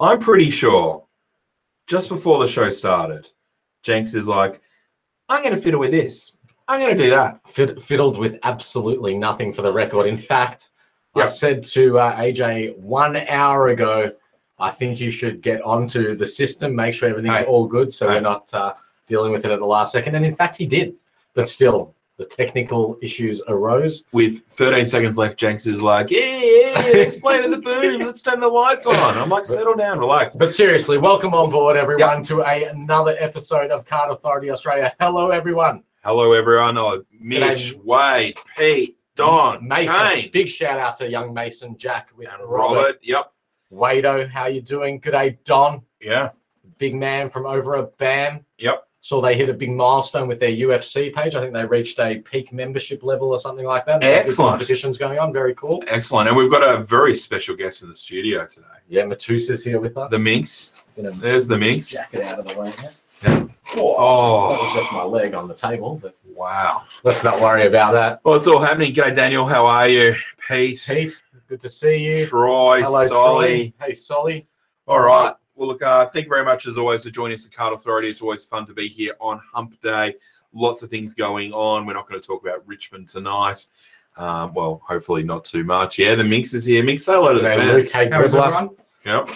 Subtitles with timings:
[0.00, 1.04] I'm pretty sure
[1.86, 3.30] just before the show started,
[3.82, 4.60] Jenks is like,
[5.28, 6.32] I'm going to fiddle with this.
[6.68, 7.40] I'm going to do that.
[7.48, 10.06] Fid- fiddled with absolutely nothing for the record.
[10.06, 10.70] In fact,
[11.14, 14.12] I said to uh, AJ one hour ago,
[14.58, 17.44] I think you should get onto the system, make sure everything's Hey.
[17.44, 18.14] all good, so Hey.
[18.16, 18.74] we're not uh,
[19.06, 20.14] dealing with it at the last second.
[20.14, 20.94] And in fact, he did.
[21.34, 24.04] But still, the technical issues arose.
[24.12, 28.02] With 13 seconds left, Jenks is like, yeah, yeah, yeah, explain the boom.
[28.02, 29.18] Let's turn the lights on.
[29.18, 30.36] I'm like, settle down, relax.
[30.36, 34.94] But seriously, welcome on board, everyone, to a, another episode of Card Authority Australia.
[34.98, 35.82] Hello, everyone.
[36.02, 36.78] Hello, everyone.
[36.78, 37.84] Oh, Mitch, G'day.
[37.84, 39.94] Wade, Pete, Don, Mason.
[39.94, 42.76] Kane, Big shout out to young Mason Jack with and Robert.
[42.76, 42.98] Robert.
[43.02, 43.32] Yep.
[43.72, 45.00] Wado, how you doing?
[45.00, 45.82] Good day, Don.
[46.00, 46.30] Yeah.
[46.78, 48.44] Big man from over a BAM.
[48.58, 48.85] Yep.
[49.06, 51.36] Saw they hit a big milestone with their UFC page.
[51.36, 54.02] I think they reached a peak membership level or something like that.
[54.02, 54.54] Excellent.
[54.54, 55.32] competitions going on.
[55.32, 55.80] Very cool.
[55.86, 56.26] Excellent.
[56.28, 58.66] And we've got a very special guest in the studio today.
[58.88, 60.10] Yeah, Matusa's here with us.
[60.10, 60.82] The Minx.
[60.96, 61.92] There's the Minx.
[61.92, 62.90] jacket out of the way here.
[63.22, 63.46] Yeah.
[63.76, 64.48] Oh, oh.
[64.50, 66.82] that was Oh, just my leg on the table, but wow.
[67.04, 68.22] let's not worry about that.
[68.24, 68.92] Well, it's all happening.
[68.92, 69.46] G'day, Daniel.
[69.46, 70.16] How are you?
[70.48, 72.26] Pete, Pete, good to see you.
[72.26, 73.72] Troy, Hello, Solly.
[73.78, 73.86] Troy.
[73.86, 74.48] Hey, Solly.
[74.88, 75.32] All right.
[75.56, 78.08] Well, look, uh, thank you very much as always for joining us at Card Authority.
[78.10, 80.14] It's always fun to be here on Hump Day.
[80.52, 81.86] Lots of things going on.
[81.86, 83.66] We're not going to talk about Richmond tonight.
[84.18, 85.98] Um, well, hopefully not too much.
[85.98, 86.82] Yeah, the Mix is here.
[86.84, 87.90] Mix, say hello to the Hey, fans.
[87.92, 88.70] hey, How is everyone?
[89.06, 89.30] Yep.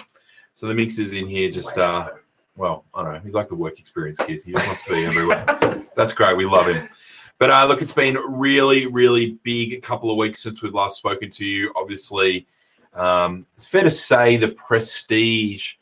[0.53, 2.09] So the Mix is in here just, uh,
[2.55, 3.19] well, I don't know.
[3.21, 4.41] He's like the work experience kid.
[4.45, 5.43] He just wants to be everywhere.
[5.95, 6.37] That's great.
[6.37, 6.87] We love him.
[7.39, 10.97] But uh, look, it's been really, really big a couple of weeks since we've last
[10.97, 11.73] spoken to you.
[11.75, 12.45] Obviously,
[12.93, 15.75] um, it's fair to say the prestige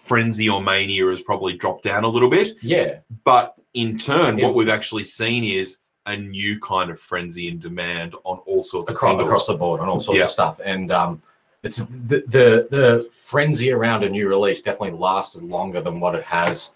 [0.00, 2.56] frenzy or mania has probably dropped down a little bit.
[2.62, 7.60] Yeah, But in turn, what we've actually seen is a new kind of frenzy and
[7.60, 9.28] demand on all sorts across, of singles.
[9.28, 10.24] across the board on all sorts Yeah.
[10.24, 10.60] of stuff.
[10.64, 11.22] And um,
[11.62, 11.76] it's
[12.08, 16.70] the, the the frenzy around a new release definitely lasted longer than what it has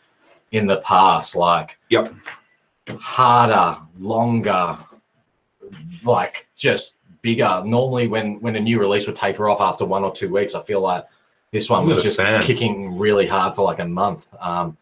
[0.53, 1.35] in the past.
[1.35, 2.15] Like, Yep.
[3.01, 4.79] harder, longer,
[6.05, 7.63] like just bigger.
[7.65, 10.63] Normally, when when a new release would taper off after one or two weeks, I
[10.63, 11.07] feel like
[11.55, 12.45] this one was just fans.
[12.45, 14.35] kicking really hard for like a month.
[14.41, 14.77] Um,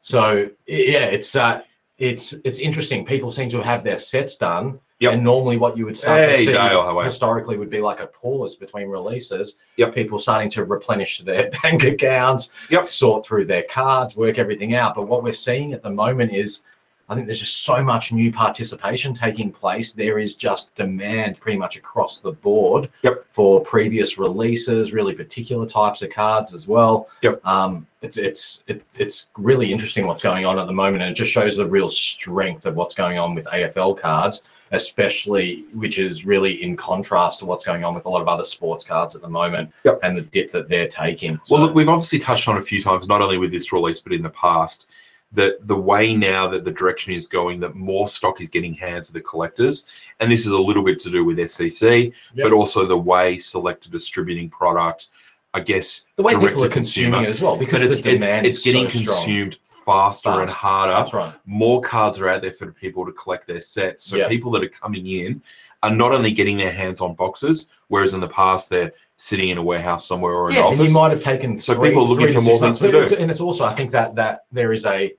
[0.00, 1.60] so yeah, it's uh,
[1.98, 3.04] it's it's interesting.
[3.04, 4.78] People seem to have their sets done.
[5.00, 5.12] Yep.
[5.12, 7.06] And normally, what you would start Hey, to see Dale, how are you?
[7.06, 9.56] historically would be like a pause between releases.
[9.76, 9.94] Yep.
[9.94, 12.86] People starting to replenish their bank accounts, Yep.
[12.88, 14.94] sort through their cards, work everything out.
[14.94, 16.60] But what we're seeing at the moment is,
[17.08, 19.92] I think there's just so much new participation taking place.
[19.92, 23.26] There is just demand pretty much across the board Yep.
[23.30, 27.08] for previous releases, really particular types of cards as well.
[27.22, 27.46] Yep.
[27.46, 31.14] Um, it's it's it, it's really interesting what's going on at the moment, and it
[31.14, 34.42] just shows the real strength of what's going on with AFL cards
[34.72, 38.42] especially which is really in contrast to what's going on with a lot of other
[38.42, 40.00] sports cards at the moment Yep.
[40.02, 41.34] and the dip that they're taking.
[41.48, 44.00] Well, So- look, we've obviously touched on a few times, not only with this release,
[44.00, 44.86] but in the past,
[45.32, 49.08] that the way now that the direction is going, that more stock is getting hands
[49.08, 49.86] of the collectors.
[50.20, 52.12] And this is a little bit to do with SEC, Yep.
[52.36, 55.08] but also the way selector distributing product,
[55.52, 58.24] I guess, the way direct people to are consuming it as well, because it's, it's,
[58.24, 60.92] it's getting so consumed faster and harder.
[60.94, 61.32] That's right.
[61.44, 64.04] More cards are out there for people to collect their sets.
[64.04, 64.28] So Yeah.
[64.28, 65.42] people that are coming in
[65.82, 69.58] are not only getting their hands on boxes, whereas in the past they're sitting in
[69.58, 72.08] a warehouse somewhere or an Yeah, and you might have taken So three- people are
[72.08, 73.16] looking for more things to do.
[73.16, 75.12] And it's also, I think that that there is a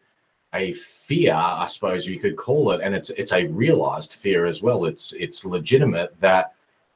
[0.53, 4.61] a fear, I suppose you could call it, and it's it's a realized fear as
[4.61, 4.85] well.
[4.85, 6.53] It's it's legitimate that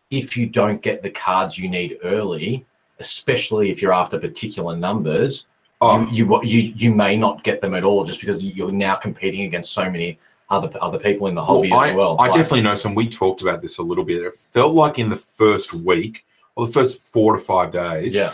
[0.10, 2.66] if you don't get the cards you need early,
[3.00, 5.46] especially if you're after particular numbers,
[5.84, 8.94] Oh, you, you you you may not get them at all just because you're now
[8.96, 10.20] competing against so many
[10.52, 12.16] other other people in the hobby Well, I, as well.
[12.20, 12.94] I Like, definitely know some.
[12.94, 14.22] We talked about this a little bit.
[14.22, 16.24] It felt like in the first week
[16.56, 18.34] or the first four to five days, yeah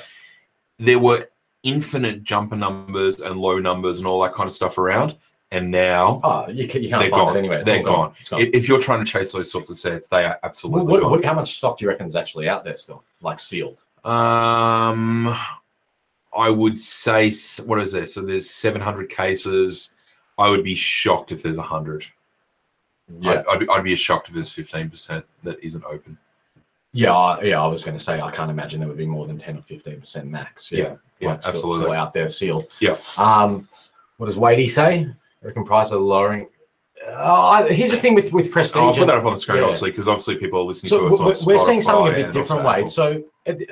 [0.80, 1.28] there were
[1.64, 5.18] infinite jumper numbers and low numbers and all that kind of stuff around.
[5.50, 7.36] And now, oh you, can, you can't They're find gone.
[7.36, 7.60] it anywhere.
[7.62, 8.14] It's They're gone.
[8.30, 8.42] Gone.
[8.42, 11.10] i- if you're trying to chase those sorts of sets, they are absolutely What, what,
[11.22, 11.24] gone.
[11.24, 13.82] how much stock do you reckon is actually out there still, like sealed?
[14.06, 15.36] Um,
[16.38, 17.31] I would say
[17.66, 18.06] what is there?
[18.06, 19.94] So there's 700 cases.
[20.38, 22.06] I would be shocked if there's 100.
[23.20, 26.20] Yeah, I'd, I'd, be, I'd be shocked if there's 15% that isn't open.
[26.98, 27.62] Yeah, I- yeah.
[27.62, 29.62] I was going to say I can't imagine there would be more than ten or
[29.62, 30.72] fifteen percent max.
[30.72, 31.84] Yeah, yeah, like, still- absolutely.
[31.86, 32.68] still out there sealed.
[32.80, 32.98] Yeah.
[33.18, 33.68] Um,
[34.18, 35.08] what does Wadey say?
[35.44, 36.48] I reckon price are lowering.
[37.08, 38.82] I- here's the thing with with prestige.
[38.82, 39.64] I'll put that up on the screen, Yeah.
[39.66, 42.34] obviously, because obviously people are listening so to us we're, we're seeing something a bit
[42.34, 42.66] different.
[42.66, 42.88] Apple.
[42.88, 43.24] So,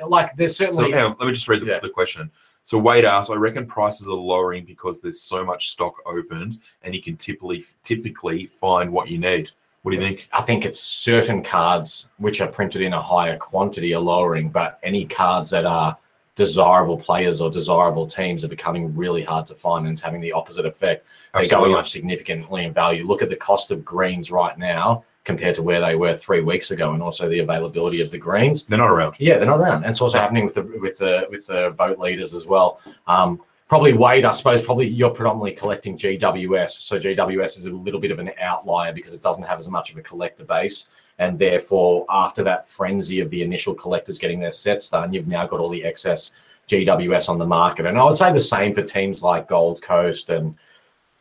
[0.06, 1.80] like, there's certainly hang on, let me just read the, Yeah.
[1.80, 2.30] the question.
[2.62, 6.94] So Wade asked, I reckon prices are lowering because there's so much stock opened and
[6.94, 9.50] you can typically typically find what you need.
[9.86, 10.28] What do you think?
[10.32, 14.80] I think it's certain cards which are printed in a higher quantity are lowering, but
[14.82, 15.96] any cards that are
[16.34, 20.32] desirable players or desirable teams are becoming really hard to find and it's having the
[20.32, 21.06] opposite effect.
[21.32, 23.06] They're going up significantly in value.
[23.06, 26.72] Look at the cost of greens right now compared to where they were three weeks
[26.72, 28.64] ago, and also the availability of the greens.
[28.64, 29.14] They're not around.
[29.20, 32.00] Yeah, they're not around, and it's also happening with the with the with the vote
[32.00, 32.80] leaders as well.
[33.06, 38.00] Um, probably Wade, I suppose, probably you're predominantly collecting GWS, so GWS is a little
[38.00, 40.88] bit of an outlier because it doesn't have as much of a collector base.
[41.18, 45.46] And therefore, after that frenzy of the initial collectors getting their sets done, you've now
[45.46, 46.30] got all the excess
[46.68, 47.86] GWS on the market.
[47.86, 50.54] And I would say the same for teams like Gold Coast and,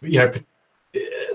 [0.01, 0.31] you know,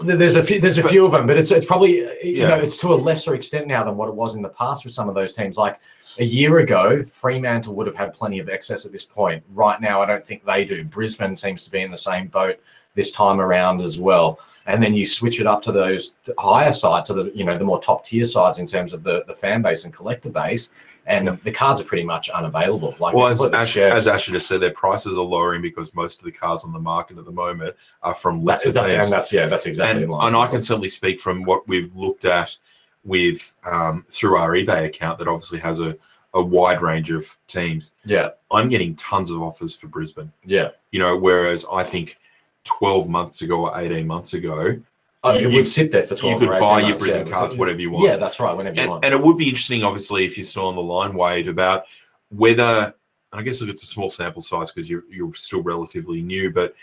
[0.03, 2.49] there's a few there's a few of them but it's it's probably you yeah.
[2.49, 4.95] know it's to a lesser extent now than what it was in the past with
[4.95, 5.79] some of those teams like
[6.19, 10.03] a year ago fremantle would have had plenty of excess at this point right now
[10.03, 12.59] i don't think they do brisbane seems to be in the same boat
[12.95, 17.05] this time around as well and then you switch it up to those higher side
[17.05, 19.63] to the you know the more top tier sides in terms of the the fan
[19.63, 20.71] base and collector base
[21.07, 21.37] and yeah.
[21.43, 22.95] the cards are pretty much unavailable.
[22.99, 26.25] Like well, as, Ash, as Asher just said, their prices are lowering because most of
[26.25, 29.09] the cards on the market at the moment are from lesser that, that's, teams.
[29.09, 30.05] And that's yeah, that's exactly.
[30.05, 32.57] And, and I can certainly speak from what we've looked at
[33.05, 35.97] with um, through our eBay account that obviously has a
[36.35, 37.93] a wide range of teams.
[38.05, 40.33] Yeah, I'm getting tons of offers for Brisbane.
[40.45, 42.19] Yeah, you know, whereas I think
[42.65, 44.81] 12 months ago or 18 months ago.
[45.23, 47.55] Oh, you, it would sit there for 12 You could buy your Brisbane yeah, cards,
[47.55, 48.07] whatever you want.
[48.07, 49.05] Yeah, that's right, whenever you want.
[49.05, 51.85] And it would be interesting, obviously, if you're still on the line, Wade, about
[52.31, 52.95] whether,
[53.33, 56.75] I guess it's a small sample size because you're, you're still relatively new, but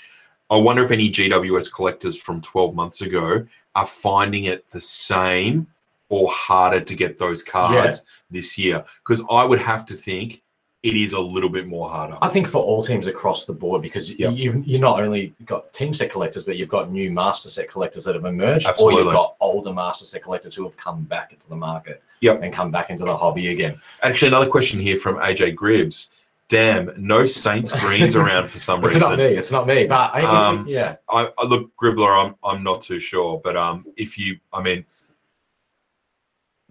[0.51, 5.65] I wonder if any GWS collectors from 12 months ago are finding it the same
[6.09, 8.13] or harder to get those cards yeah.
[8.29, 8.85] this year.
[9.05, 10.41] Because I would have to think
[10.83, 12.17] it is a little bit more harder.
[12.21, 14.33] I think for all teams across the board, because yep.
[14.33, 18.05] you you not only got team set collectors, but you've got new master set collectors
[18.05, 19.01] that have emerged, Absolutely.
[19.01, 22.41] or you've got older master set collectors who have come back into the market yep.
[22.41, 23.79] and come back into the hobby again.
[24.03, 26.09] Actually, another question here from AJ Gribbs.
[26.49, 29.01] Damn, no Saints greens around for some it's reason.
[29.01, 29.25] It's not me.
[29.25, 29.85] It's not me.
[29.87, 32.27] But I, um, yeah, I, I look Gribbler.
[32.27, 34.85] I'm I'm not too sure, but um, if you, I mean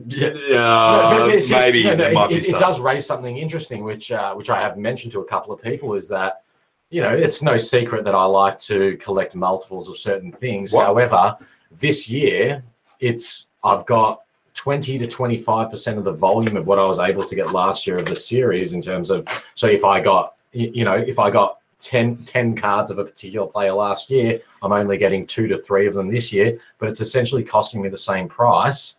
[0.05, 4.61] yeah, no, maybe no, no, it, it, does raise something interesting, which uh, which I
[4.61, 6.43] have mentioned to a couple of people, is that
[6.91, 10.73] you know it's no secret that I like to collect multiples of certain things.
[10.73, 10.85] What?
[10.85, 11.39] However,
[11.71, 12.63] this year
[13.01, 14.23] it's I've got
[14.55, 17.87] 20 to 25 percent of the volume of what I was able to get last
[17.87, 21.31] year of the series in terms of so if I got you know if I
[21.31, 25.59] got 10, 10 cards of a particular player last year, I'm only getting two to
[25.59, 28.96] three of them this year, but it's essentially costing me the same price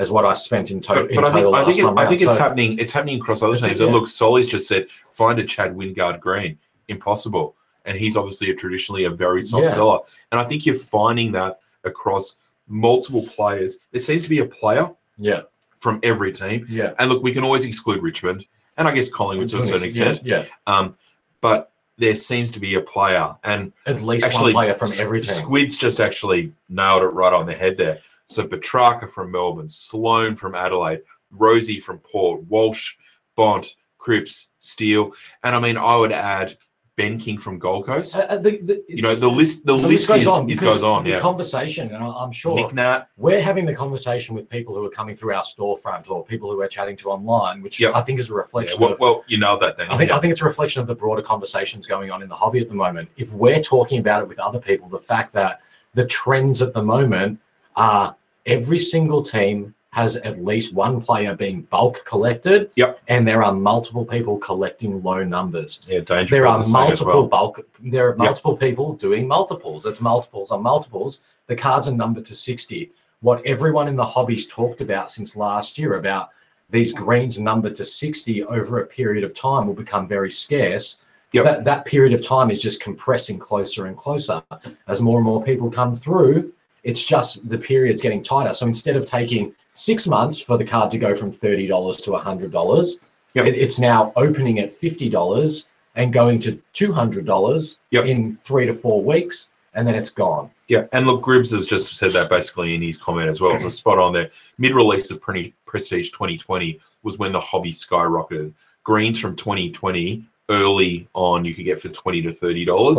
[0.00, 1.54] as what I spent in, to- but, in but total.
[1.54, 2.78] I think, I think, it, I think it's so, happening.
[2.78, 3.80] It's happening across other teams.
[3.80, 6.58] And look, Solly's just said, find a Chad Wingard Green.
[6.88, 7.54] Impossible.
[7.84, 9.70] And he's obviously a traditionally a very soft yeah.
[9.70, 9.98] seller.
[10.32, 12.36] And I think you're finding that across
[12.66, 13.78] multiple players.
[13.92, 15.42] There seems to be a player yeah.
[15.78, 16.66] from every team.
[16.68, 16.94] Yeah.
[16.98, 20.22] And look, we can always exclude Richmond and I guess Collingwood to a certain extent.
[20.24, 20.46] Yeah.
[20.66, 20.96] Um,
[21.40, 25.20] but there seems to be a player, and at least actually, one player from every
[25.20, 25.34] team.
[25.34, 27.98] Squids just actually nailed it right on the head there.
[28.30, 31.02] So Petracca from Melbourne, Sloane from Adelaide,
[31.36, 32.94] Rozee from Port, Walsh,
[33.34, 35.12] Bont, Cripps, Steele,
[35.42, 36.54] and I mean I would add
[36.94, 38.14] Ben King from Gold Coast.
[38.14, 39.66] Uh, the, the, you know the list.
[39.66, 40.48] The, the list, goes is, on.
[40.48, 41.02] It goes on.
[41.02, 41.18] The yeah.
[41.18, 43.08] conversation, and I'm sure Nick Nat.
[43.16, 46.56] we're having the conversation with people who are coming through our storefront or people who
[46.56, 47.96] we're chatting to online, which yep.
[47.96, 48.80] I think is a reflection.
[48.80, 49.76] Yeah, well, of, well, you know that.
[49.76, 52.28] Then I think I think it's a reflection of the broader conversations going on in
[52.28, 53.08] the hobby at the moment.
[53.16, 55.62] If we're talking about it with other people, the fact that
[55.94, 57.40] the trends at the moment
[57.74, 58.14] are
[58.46, 62.70] every single team has at least one player being bulk collected.
[62.76, 63.00] Yep.
[63.08, 65.80] And there are multiple people collecting low numbers.
[65.88, 66.30] Yeah, dangerous.
[66.30, 67.26] There are multiple well.
[67.26, 67.60] bulk.
[67.80, 68.60] There are multiple yep.
[68.60, 69.86] people doing multiples.
[69.86, 71.22] It's multiples on multiples.
[71.48, 72.92] The cards are numbered to sixty.
[73.20, 76.30] What everyone in the hobbies talked about since last year about
[76.70, 80.98] these greens numbered to sixty over a period of time will become very scarce.
[81.32, 81.44] Yep.
[81.44, 84.40] That that period of time is just compressing closer and closer
[84.86, 88.54] as more and more people come through it's just the period's getting tighter.
[88.54, 92.96] So instead of taking six months for the card to go from $30 to $100,
[93.34, 93.46] yep.
[93.46, 95.64] it, it's now opening at $50
[95.96, 98.04] and going to $200 yep.
[98.06, 100.50] in three to four weeks, and then it's gone.
[100.68, 103.54] Yeah, and look, Gribbs has just said that basically in his comment as well.
[103.54, 104.30] It's a spot on there.
[104.58, 108.52] Mid release of Prestige 2020 was when the hobby skyrocketed.
[108.84, 112.98] Greens from 2020 early on you could get for 20 to 30 dollars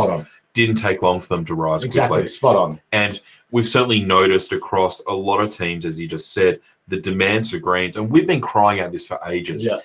[0.54, 2.28] didn't take long for them to rise exactly quickly.
[2.28, 6.60] spot on and we've certainly noticed across a lot of teams, as you just said,
[6.88, 9.66] the demands for greens, and we've been crying out this for ages.
[9.66, 9.80] Yeah.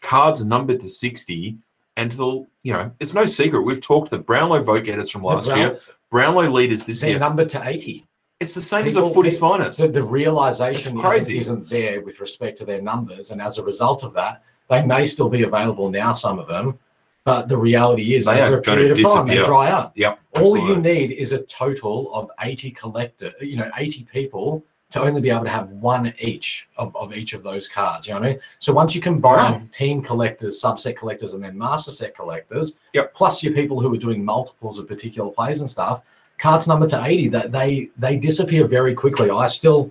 [0.00, 1.56] Cards numbered to 60,
[1.96, 3.62] and the, you know, it's no secret.
[3.62, 5.80] We've talked the Brownlow vote getters from last Brown, year,
[6.10, 7.12] Brownlow leaders this year.
[7.12, 7.20] they're year.
[7.20, 8.06] numbered to 80.
[8.38, 9.78] It's the same People, as a footy's finest.
[9.78, 14.04] The, the realization isn't, isn't there with respect to their numbers, and as a result
[14.04, 16.78] of that, they may still be available now, some of them,
[17.26, 19.90] But the reality is, They over a period of time, they dry up.
[19.96, 20.20] Yep.
[20.38, 25.20] All you need is a total of 80 collector, you know, 80 people to only
[25.20, 28.06] be able to have one each of, of each of those cards.
[28.06, 28.40] You know what I mean?
[28.60, 29.62] So once you combine Wow.
[29.72, 33.12] team collectors, subset collectors, and then master set collectors, Yep.
[33.12, 36.02] plus your people who are doing multiples of particular plays and stuff,
[36.38, 39.30] cards number to 80, that they they disappear very quickly.
[39.30, 39.90] I still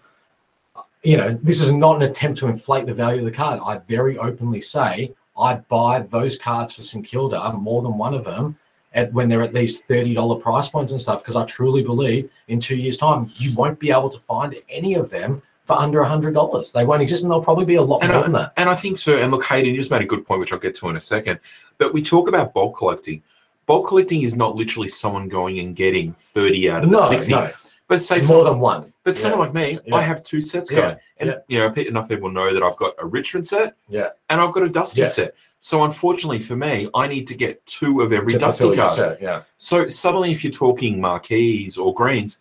[1.04, 3.60] you know, this is not an attempt to inflate the value of the card.
[3.64, 8.24] I very openly say I buy those cards for St Kilda, more than one of
[8.24, 8.58] them,
[8.94, 12.30] at when they're at these thirty dollar price points and stuff, because I truly believe
[12.48, 16.00] in two years' time you won't be able to find any of them for under
[16.02, 16.72] a hundred dollars.
[16.72, 18.54] They won't exist, and they'll probably be a lot And more than that.
[18.56, 19.18] And I think so.
[19.18, 21.02] And look, Hayden, you just made a good point, which I'll get to in a
[21.02, 21.40] second.
[21.78, 23.22] But we talk about bulk collecting.
[23.66, 27.32] Bulk collecting is not literally someone going and getting 30 out of the 60.
[27.32, 27.52] no,
[27.88, 28.94] But say more than one.
[29.04, 29.22] But Yeah.
[29.22, 29.96] someone like me, Yeah.
[29.96, 30.80] I have two sets Yeah.
[30.80, 30.96] going.
[31.18, 34.10] And you know, enough people know that I've got a Richmond set Yeah.
[34.30, 35.34] and I've got a Dusty set.
[35.60, 38.94] So unfortunately for me, I need to get two of every To Dusty card.
[38.94, 42.40] set, Yeah, So suddenly if you're talking marquees or greens,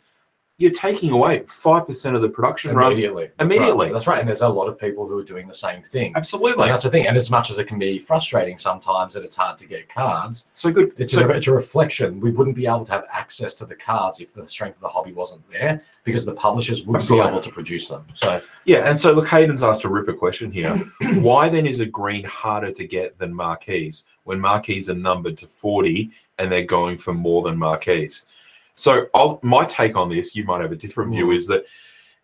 [0.57, 2.93] you're taking away five percent of the production run.
[2.93, 3.25] immediately.
[3.37, 3.87] That's Immediately.
[3.87, 3.93] right.
[3.93, 4.21] That's right.
[4.21, 6.13] And there's a lot of people who are doing the same thing.
[6.15, 6.63] Absolutely.
[6.65, 7.09] And that's the thing.
[7.09, 10.47] And as much as it can be frustrating sometimes that it's hard to get cards,
[10.55, 10.93] So good.
[10.97, 12.21] it's, so, a, it's a reflection.
[12.21, 14.89] We wouldn't be able to have access to the cards if the strength of the
[14.89, 17.27] hobby wasn't there because the publishers wouldn't Absolutely.
[17.27, 18.07] be able to produce them.
[18.15, 20.77] So, yeah, and so look, Hayden's asked a ripper question here.
[21.15, 25.49] Why then is a green harder to get than marquees when marquees are numbered to
[25.49, 28.27] 40 and they're going for more than marquees?
[28.75, 31.37] So I'll, my take on this, you might have a different view, Mm.
[31.37, 31.65] is that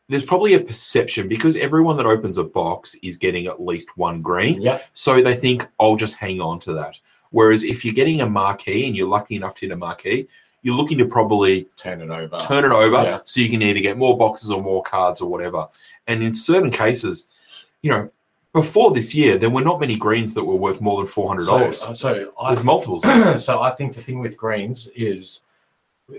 [0.08, 4.20] there's probably a perception because everyone that opens a box is getting at least one
[4.20, 4.60] green.
[4.60, 6.98] yeah, So they think, I'll just hang on to that.
[7.30, 10.26] Whereas if you're getting a marquee and you're lucky enough to hit a marquee,
[10.62, 12.36] you're looking to probably turn it over.
[12.38, 13.18] turn it over Yeah.
[13.24, 15.68] so you can either get more boxes or more cards or whatever.
[16.08, 17.28] And in certain cases,
[17.82, 18.10] you know,
[18.52, 21.44] before this year, there were not many greens that were worth more than four hundred
[21.44, 21.82] So, dollars.
[21.84, 23.02] uh, so I There's multiples.
[23.44, 25.42] so I think the thing with greens is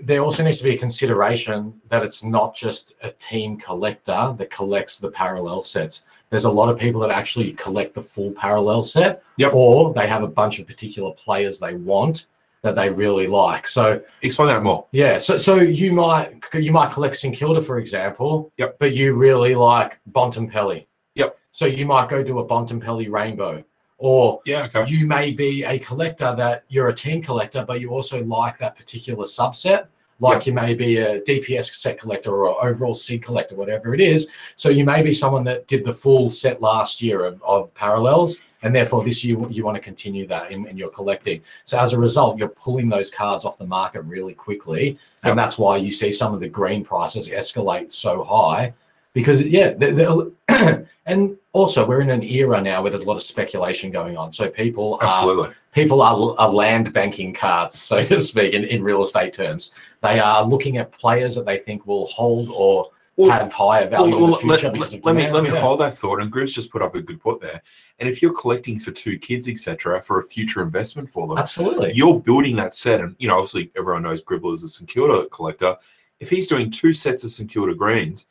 [0.02, 4.50] there also needs to be a consideration that it's not just a team collector that
[4.50, 6.02] collects the parallel sets.
[6.30, 9.52] There's a lot of people that actually collect the full parallel set, Yep.
[9.54, 12.26] or they have a bunch of particular players they want
[12.62, 13.66] that they really like.
[13.66, 14.86] So Explain that more.
[14.92, 18.52] yeah, so so you might you might collect St Kilda, for example.
[18.56, 18.76] Yep.
[18.78, 20.86] But you really like Bontempelli.
[21.16, 21.36] Yep.
[21.50, 23.62] So you might go do a Bontempelli rainbow,
[24.02, 24.90] or Yeah, okay.
[24.90, 28.74] you may be a collector that you're a team collector, but you also like that
[28.76, 29.86] particular subset.
[30.18, 34.00] Like you may be a DPS set collector or an overall seed collector, whatever it
[34.00, 34.26] is.
[34.56, 38.36] So you may be someone that did the full set last year of, of parallels,
[38.64, 41.40] and therefore this year you want to continue that in, in your collecting.
[41.64, 45.36] So as a result, you're pulling those cards off the market really quickly, and Yep.
[45.36, 48.74] that's why you see some of the green prices escalate so high.
[49.14, 50.32] Because yeah, they- they'll-
[51.06, 54.32] and also we're in an era now where there's a lot of speculation going on.
[54.32, 59.02] So people are people are, are land banking cards, so to speak, in, in real
[59.02, 59.72] estate terms.
[60.02, 64.14] They are looking at players that they think will hold or Well, have higher value
[64.16, 65.60] Well, in well, the let, let- let me let me Yeah.
[65.60, 66.20] hold that thought.
[66.20, 67.60] And Groove's just put up a good put there.
[67.98, 71.92] And if you're collecting for two kids, etc., for a future investment for them, Absolutely.
[71.94, 73.00] you're building that set.
[73.00, 75.76] And you know, obviously, everyone knows Gribble is a St Kilda collector.
[76.20, 78.26] If he's doing two sets of St Kilda greens,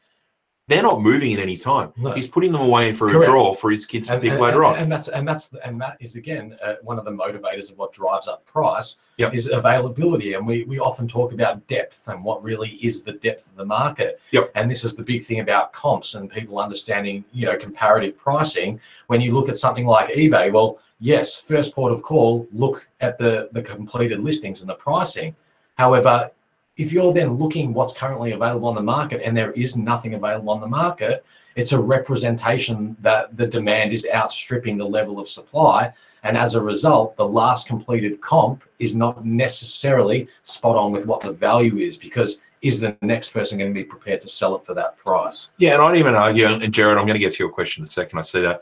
[0.72, 1.92] they're not moving at any time.
[1.98, 2.12] No.
[2.13, 3.28] He's putting them away for Correct.
[3.28, 4.80] a draw for his kids to and, pick and- later and- on.
[4.80, 7.92] and that's and that's and that is again uh, one of the motivators of what
[7.92, 9.34] drives up price Yep.
[9.36, 13.50] is availability and we we often talk about depth and what really is the depth
[13.50, 14.51] of the market Yep.
[14.56, 18.80] and this is the big thing about comps and people understanding you know comparative pricing
[19.08, 23.18] when you look at something like ebay well yes first port of call look at
[23.20, 25.36] the the completed listings and the pricing
[25.78, 26.32] however
[26.78, 30.50] if you're then looking what's currently available on the market and there is nothing available
[30.50, 31.24] on the market
[31.56, 35.94] it's a representation that the demand is outstripping the level of supply.
[36.24, 41.22] And as a result, the last completed comp is not necessarily spot on with what
[41.22, 44.63] the value is because is the next person going to be prepared to sell it
[44.63, 45.50] for that price?
[45.58, 47.86] Yeah, and I'd even argue, and Jared, I'm going to get to your question in
[47.86, 48.20] a second.
[48.20, 48.62] I see that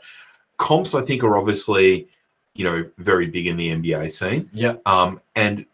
[0.56, 2.08] comps, I think, are obviously,
[2.54, 4.76] you know, very big in the NBA scene, Yeah.
[4.86, 5.66] um, and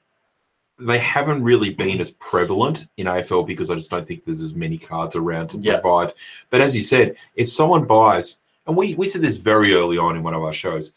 [0.79, 4.55] they haven't really been as prevalent in AFL because I just don't think there's as
[4.55, 5.81] many cards around to Yeah.
[5.81, 6.13] provide.
[6.51, 10.17] But as you said, if someone buys, and we we said this very early on
[10.17, 10.93] in one of our shows,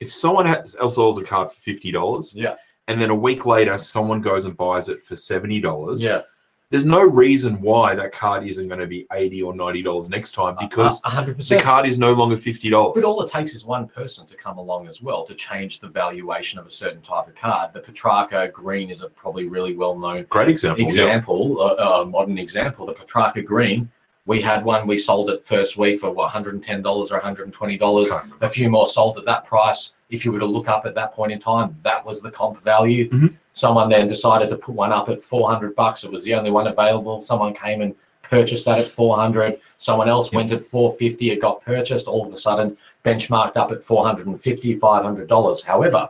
[0.00, 2.56] if someone has, else sells a card for fifty dollars, Yeah.
[2.88, 6.22] and then a week later someone goes and buys it for seventy dollars, Yeah.
[6.70, 10.32] There's no reason why that card isn't going to be 80 or 90 dollars next
[10.32, 13.64] time because hundred the card is no longer 50 dollars But all it takes is
[13.64, 17.26] one person to come along as well to change the valuation of a certain type
[17.26, 17.72] of card.
[17.72, 22.06] The Petracca Green is a probably really well known great example yeah example, a, a
[22.06, 22.86] modern example.
[22.86, 23.90] The Petracca Green
[24.26, 28.08] We had one, we sold it first week for what, $110 or $120.
[28.08, 28.32] Can't.
[28.42, 29.92] A few more sold at that price.
[30.08, 32.62] If you were to look up at that point in time, that was the comp
[32.62, 33.08] value.
[33.10, 33.34] Mhm.
[33.60, 36.02] Someone then decided to put one up at 400 bucks.
[36.02, 37.20] It was the only one available.
[37.22, 39.60] Someone came and purchased that at 400.
[39.76, 41.30] Someone else went at 450.
[41.30, 42.06] It got purchased.
[42.06, 45.60] All of a sudden, benchmarked up at 450, 500 dollars.
[45.60, 46.08] However,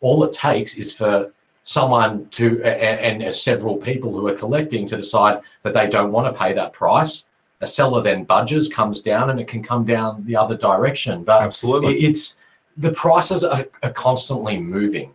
[0.00, 1.30] all it takes is for
[1.62, 6.32] someone to and, and several people who are collecting to decide that they don't want
[6.32, 7.26] to pay that price.
[7.60, 11.22] A seller then budges, comes down, and it can come down the other direction.
[11.22, 11.96] But Absolutely.
[12.06, 12.36] it's
[12.78, 15.12] the prices are, are constantly moving.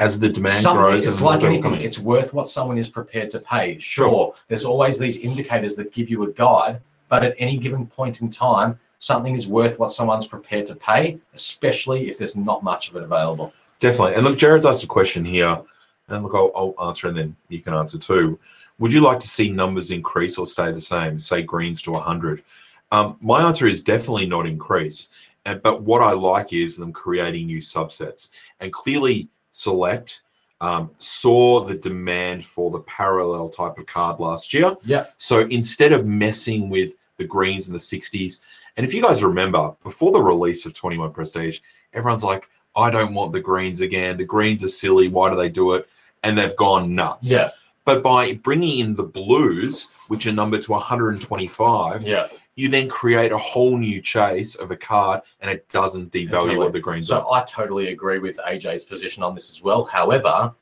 [0.00, 1.74] As the demand grows, it's like anything.
[1.74, 3.78] It's worth what someone is prepared to pay.
[3.78, 4.34] Sure, Sure.
[4.48, 8.28] there's always these indicators that give you a guide, but at any given point in
[8.28, 12.96] time, something is worth what someone's prepared to pay, especially if there's not much of
[12.96, 13.52] it available.
[13.78, 14.14] Definitely.
[14.14, 15.62] And look, Jared's asked a question here,
[16.08, 18.38] and look, I'll, I'll answer and then you can answer too.
[18.80, 22.42] Would you like to see numbers increase or stay the same, say greens to 100?
[22.90, 25.08] Um, my answer is definitely not increase.
[25.44, 28.30] And, but what I like is them creating new subsets.
[28.60, 30.22] And clearly, Select
[30.60, 34.74] um, saw the demand for the parallel type of card last year.
[34.82, 35.06] Yeah.
[35.18, 38.40] So instead of messing with the greens in the 60s,
[38.76, 41.60] and if you guys remember, before the release of 21 Prestige,
[41.92, 44.16] everyone's like, I don't want the greens again.
[44.16, 45.08] The greens are silly.
[45.08, 45.88] Why do they do it?
[46.24, 47.30] And they've gone nuts.
[47.30, 47.50] Yeah,
[47.84, 52.26] But by bringing in the blues, which are numbered to 125, yeah.
[52.56, 56.56] You then create a whole new chase of a card and it doesn't devalue Totally.
[56.56, 57.22] what the greens are.
[57.22, 59.84] So I totally agree with AJ's position on this as well.
[59.84, 60.52] However,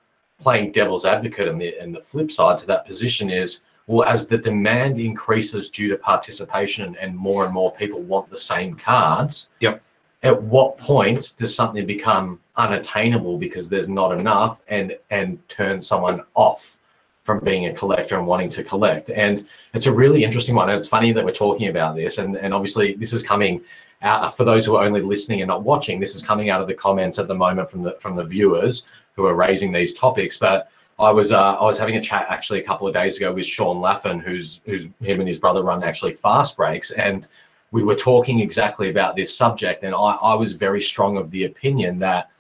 [0.40, 4.26] playing devil's advocate and the and the flip side to that position is well, as
[4.26, 9.48] the demand increases due to participation and more and more people want the same cards.
[9.60, 9.82] Yep.
[10.22, 16.22] At what point does something become unattainable because there's not enough and and turn someone
[16.34, 16.78] off
[17.22, 19.10] from being a collector and wanting to collect?
[19.10, 20.68] And it's a really interesting one.
[20.68, 23.62] And it's funny that we're talking about this, and and obviously this is coming
[24.02, 26.00] out for those who are only listening and not watching.
[26.00, 28.84] This is coming out of the comments at the moment from the from the viewers
[29.14, 30.36] who are raising these topics.
[30.38, 33.32] But I was uh, I was having a chat actually a couple of days ago
[33.32, 37.28] with Sean Laffin, who's who's him and his brother run actually fast breaks, and
[37.70, 39.82] we were talking exactly about this subject.
[39.82, 42.30] And I, I was very strong of the opinion that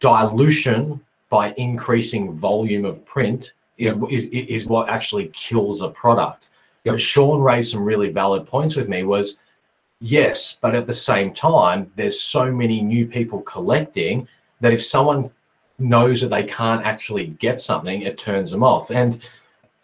[0.00, 6.50] dilution by increasing volume of print is, is, is what actually kills a product.
[6.84, 6.94] Yep.
[6.94, 9.36] But Sean raised some really valid points with me was
[10.00, 14.26] yes, but at the same time, there's so many new people collecting
[14.60, 15.30] that if someone
[15.78, 18.90] knows that they can't actually get something, it turns them off.
[18.90, 19.20] And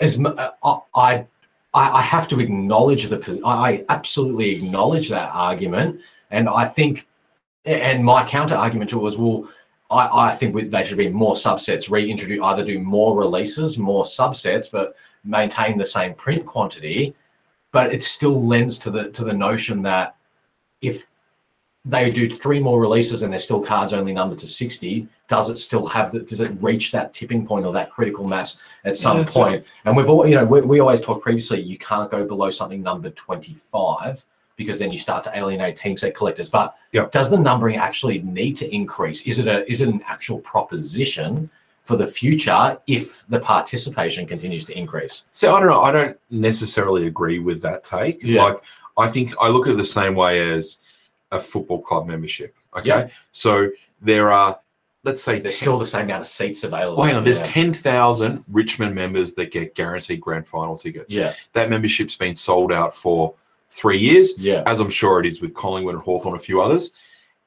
[0.00, 1.26] as uh, I,
[1.74, 7.06] I, I have to acknowledge the, I absolutely acknowledge that argument, and I think,
[7.64, 9.48] and my counter argument to it was, well,
[9.90, 14.04] I, I think we, they should be more subsets, reintroduce, either do more releases, more
[14.04, 17.14] subsets, but maintain the same print quantity.
[17.72, 20.16] But it still lends to the to the notion that
[20.80, 21.06] if
[21.84, 25.56] they do three more releases and they're still cards only numbered to 60 does it
[25.56, 29.18] still have the, does it reach that tipping point or that critical mass at some
[29.18, 29.64] that's point?
[29.84, 32.82] And we've all you know we, we always talked previously you can't go below something
[32.82, 34.24] numbered 25
[34.56, 37.12] because then you start to alienate team set collectors but Yep.
[37.12, 41.48] does the numbering actually need to increase is it a is it an actual proposition
[41.84, 45.82] for the future if the participation continues to increase So I don't know.
[45.82, 48.22] I don't necessarily agree with that take.
[48.24, 48.42] Yeah.
[48.42, 48.62] Like
[48.98, 50.80] I think I look at it the same way as
[51.30, 52.56] a football club membership.
[52.76, 52.88] Okay.
[52.88, 53.08] Yeah.
[53.30, 53.70] So
[54.02, 54.58] there are,
[55.04, 57.38] let's say, there's 10 still the same amount of seats available well, hang on, there's
[57.38, 57.46] yeah.
[57.46, 61.14] 10,000 Richmond members that get guaranteed grand final tickets.
[61.14, 63.34] yeah That membership's been sold out for
[63.68, 66.92] three years, yeah as I'm sure it is with Collingwood and Hawthorn, a few others.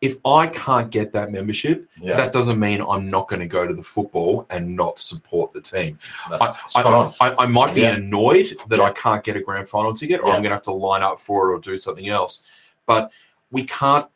[0.02, 3.68] If I can't get that membership, yeah that doesn't mean I'm not going to go
[3.68, 6.00] to the football and not support the team.
[6.32, 6.56] I.
[6.76, 7.96] I, I, I might be Yeah.
[7.96, 8.80] annoyed that.
[8.80, 10.28] I can't get a grand final ticket or.
[10.28, 12.44] I'm going to have to line up for it or do something else.
[12.86, 13.12] But
[13.52, 14.08] we can't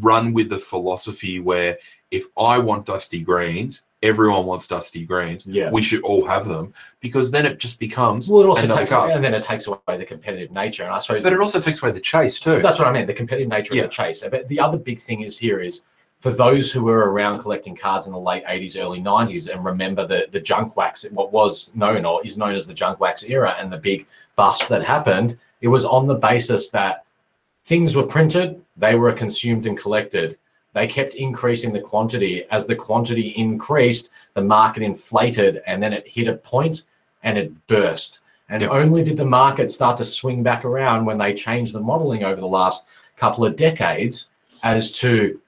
[0.00, 1.78] run with the philosophy where
[2.10, 5.46] if I want Dusty Greens, everyone wants Dusty Greens.
[5.46, 5.70] Yeah.
[5.70, 9.12] We should all have them because then it just becomes Well, it also takes card.
[9.12, 11.82] and then it takes away the competitive nature, and I suppose But it also takes
[11.82, 12.60] away the chase too.
[12.60, 13.06] that's what I mean.
[13.06, 13.82] The competitive nature Yeah.
[13.84, 14.22] of the chase.
[14.28, 15.82] But the other big thing is here is
[16.20, 20.06] for those who were around collecting cards in the late '80s, early '90s, and remember
[20.06, 23.56] the the junk wax, what was known or is known as the junk wax era,
[23.58, 25.36] and the big bust that happened.
[25.60, 27.04] It was on the basis that
[27.64, 30.36] things were printed, they were consumed and collected.
[30.74, 32.44] They kept increasing the quantity.
[32.50, 36.82] As the quantity increased, the market inflated, and then it hit a point
[37.22, 38.20] and it burst.
[38.48, 38.70] And Yep.
[38.70, 42.40] only did the market start to swing back around when they changed the modeling over
[42.40, 42.84] the last
[43.16, 44.28] couple of decades
[44.62, 45.40] as to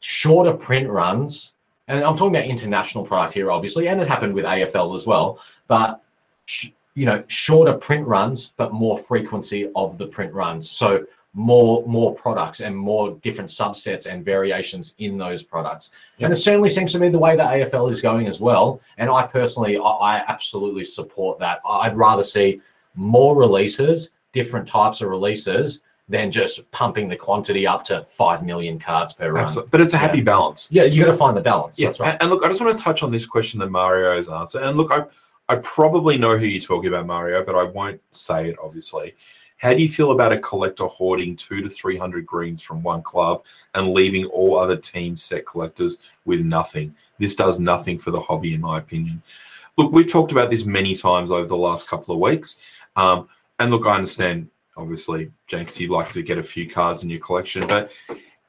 [0.00, 1.52] shorter print runs.
[1.88, 5.38] And I'm talking about international product here, obviously, and it happened with AFL as well.
[5.66, 6.02] But
[6.46, 10.68] sh- you know, shorter print runs, but more frequency of the print runs.
[10.68, 11.04] So
[11.38, 15.92] more more products and more different subsets and variations in those products.
[16.18, 18.80] And it certainly seems to be the way that AFL is going as well.
[18.96, 21.60] And I personally, I, I absolutely support that.
[21.64, 22.60] I'd rather see
[22.96, 28.76] more releases, different types of releases, than just pumping the quantity up to five million
[28.76, 29.44] cards per run.
[29.44, 29.70] Absolutely.
[29.70, 30.66] But it's a happy balance.
[30.72, 31.78] Yeah, you got to find the balance.
[31.78, 32.16] Yeah, That's right.
[32.20, 34.62] and, look, I just want to touch on this question that Mario's has answered.
[34.64, 35.04] And look, I
[35.48, 39.14] I probably know who you're talking about, Mario, but I won't say it obviously.
[39.58, 43.02] How do you feel about a collector hoarding two to three hundred greens from one
[43.02, 43.44] club
[43.74, 46.94] and leaving all other team set collectors with nothing?
[47.18, 49.20] This does nothing for the hobby, in my opinion.
[49.76, 52.60] Look, we've talked about this many times over the last couple of weeks.
[52.96, 57.10] Um, and look, I understand, obviously, Jenks, you'd like to get a few cards in
[57.10, 57.90] your collection, but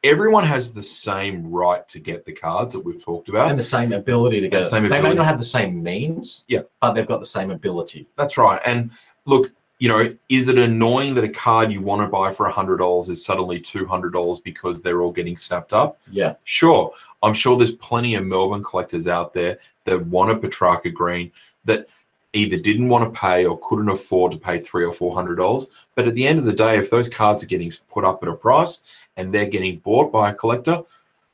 [0.04, 3.50] everyone has the same right to get the cards that we've talked about.
[3.50, 4.70] and the same ability to get The it.
[4.70, 6.62] same They may not have the same means, Yeah.
[6.82, 8.08] but they've got the same ability.
[8.16, 8.62] That's right.
[8.66, 8.92] And
[9.26, 13.10] look, you know, is it annoying that a card you want to buy for $100
[13.10, 16.00] is suddenly $200 because they're all getting snapped up?
[16.12, 16.36] Yeah.
[16.44, 16.94] Sure.
[17.24, 21.32] I'm sure there's plenty of Melbourne collectors out there that want a Petracca Green
[21.64, 21.88] that
[22.34, 25.66] either didn't want to pay or couldn't afford to pay three or four hundred dollars.
[25.96, 28.30] But at the end of the day, if those cards are getting put up at
[28.30, 28.82] a price
[29.18, 30.82] and they're getting bought by a collector,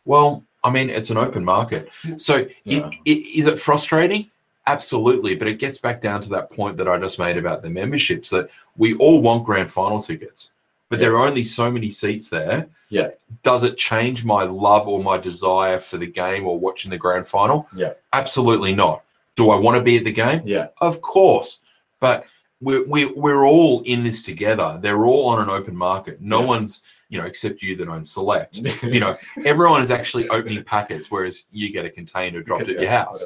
[0.06, 1.90] well, I mean, it's an open market.
[2.04, 2.18] Hmm.
[2.18, 2.90] So Yeah.
[3.06, 4.30] it, it, is it frustrating?
[4.68, 7.70] Absolutely, but it gets back down to that point that I just made about the
[7.70, 10.52] memberships that we all want grand final tickets,
[10.90, 12.68] but there are only so many seats there.
[12.90, 13.10] Yeah.
[13.44, 17.28] Does it change my love or my desire for the game or watching the grand
[17.28, 17.68] final?
[17.76, 17.94] Yeah.
[18.14, 19.04] Absolutely not.
[19.36, 20.42] Do I want to be at the game?
[20.46, 20.68] Yeah.
[20.82, 21.60] Of course.
[22.00, 22.26] But
[22.62, 24.80] we're, we're, we're all in this together.
[24.82, 26.22] They're all on an open market.
[26.22, 26.46] No Yeah.
[26.48, 28.58] one's, you know, except you that own select.
[28.84, 32.90] You know, everyone is actually opening packets, whereas you get a container dropped at your
[32.90, 33.26] house.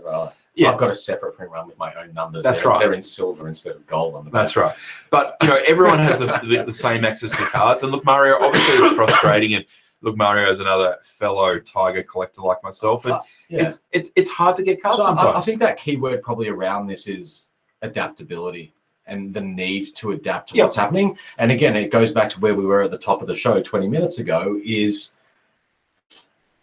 [0.55, 0.71] Whatever I like.
[0.71, 0.71] Yeah.
[0.71, 2.43] I've got a separate print run with my own numbers.
[2.43, 2.79] That's They're- right.
[2.79, 4.41] They're in silver instead of gold on the back.
[4.41, 4.75] That's right.
[5.09, 7.83] But you know, everyone has a, the, the same access to cards.
[7.83, 9.53] And look, Mario, obviously it's frustrating.
[9.55, 9.65] And
[10.01, 13.05] look, Mario is another fellow Tiger collector like myself.
[13.05, 13.63] And Uh, Yeah.
[13.63, 15.35] it's it's it's hard to get cards So sometimes.
[15.35, 17.47] I, I think that key word probably around this is
[17.81, 18.73] adaptability
[19.07, 20.65] and the need to adapt to Yeah.
[20.65, 21.17] what's happening.
[21.39, 23.59] And again, it goes back to where we were at the top of the show
[23.61, 25.11] 20 minutes ago is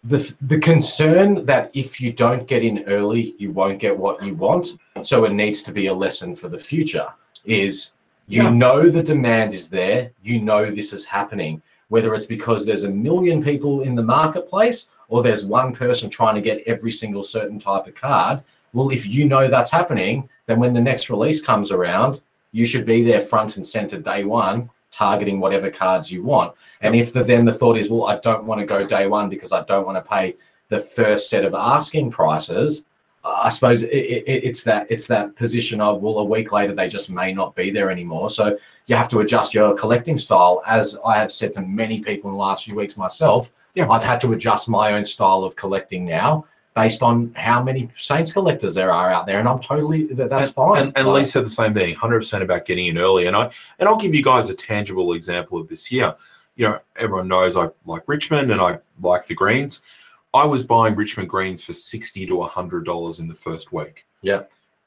[0.07, 4.35] the the concern that if you don't get in early, you won't get what you
[4.35, 4.79] want.
[5.03, 7.09] So it needs to be a lesson for the future
[7.45, 7.93] is
[8.29, 8.51] you Yeah.
[8.51, 12.91] know the demand is there, you know this is happening, whether it's because there's a
[12.91, 17.59] million people in the marketplace or there's one person trying to get every single certain
[17.59, 18.43] type of card.
[18.73, 22.21] Well, if you know that's happening, then when the next release comes around,
[22.53, 26.55] you should be there front and center day one, targeting whatever cards you want.
[26.81, 29.29] And if the, then the thought is, well, I don't want to go day one
[29.29, 30.37] because I don't want to pay
[30.69, 32.85] the first set of asking prices.
[33.25, 36.75] uh, I suppose it, it, it's that it's that position of well, a week later
[36.75, 38.31] they just may not be there anymore.
[38.31, 38.57] So
[38.87, 40.63] you have to adjust your collecting style.
[40.67, 43.89] As I have said to many people in the last few weeks myself, Yeah.
[43.91, 46.45] I've had to adjust my own style of collecting now
[46.77, 50.49] based on how many Saints collectors there are out there, and I'm totally that, that's
[50.49, 50.83] and, fine.
[50.83, 53.27] And, and Like, Lee said the same thing, 100% about getting in early.
[53.27, 56.15] And I and I'll give you guys a tangible example of this here.
[56.55, 59.81] You know, everyone knows I like Richmond and I like the greens.
[60.35, 64.07] I was buying Richmond greens for 60 to 100 dollars in the first week.
[64.21, 64.43] Yeah.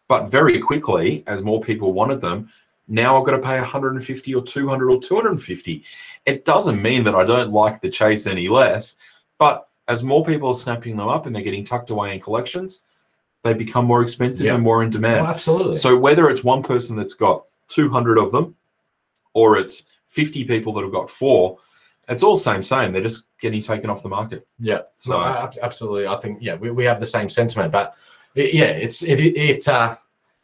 [0.08, 2.50] But very quickly, as more people wanted them,
[2.88, 5.84] now I've got to pay 150 or 200 or 250.
[6.26, 8.98] It doesn't mean that I don't like the chase any less,
[9.40, 12.84] but as more people are snapping them up and they're getting tucked away in collections,
[13.44, 14.54] they become more expensive Yeah.
[14.56, 15.26] and more in demand.
[15.26, 15.76] oh, absolutely.
[15.76, 18.56] So whether it's one person that's got 200 of them
[19.34, 21.58] or it's 50 people that have got four,
[22.08, 22.92] it's all same, same.
[22.92, 24.48] They're just getting taken off the market.
[24.60, 26.08] Yeah, So- no, ab- absolutely.
[26.08, 27.96] I think yeah, we, we have the same sentiment, but
[28.36, 29.96] it, yeah, it's it it it, uh,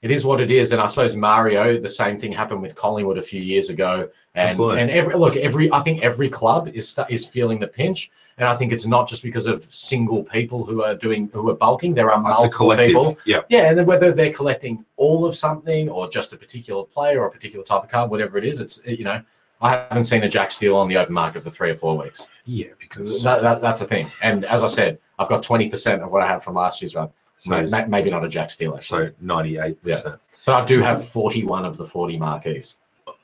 [0.02, 0.72] it is what it is.
[0.72, 4.10] And I suppose Mario, the same thing happened with Collingwood a few years ago.
[4.36, 4.82] And Absolutely.
[4.82, 8.12] and every look, every I think every club is is feeling the pinch.
[8.38, 11.56] And I think it's not just because of single people who are doing who are
[11.56, 11.94] bulking.
[11.94, 13.18] There are It's multiple people.
[13.26, 13.42] Yeah.
[13.50, 17.28] Yeah, and then whether they're collecting all of something or just a particular player or
[17.28, 19.22] a particular type of card, whatever it is, it's you know.
[19.62, 22.28] I haven't seen a Jack Steele on the open market for three or four weeks.
[22.44, 24.12] Yeah, because That, that, that's the thing.
[24.22, 27.10] And as I said, I've got 20% of what I had from last year's run.
[27.38, 29.08] so, May- may- maybe not a Jack Steele, actually.
[29.08, 30.20] so 98%.
[30.46, 32.76] But I do have 41 of the 40 marquees.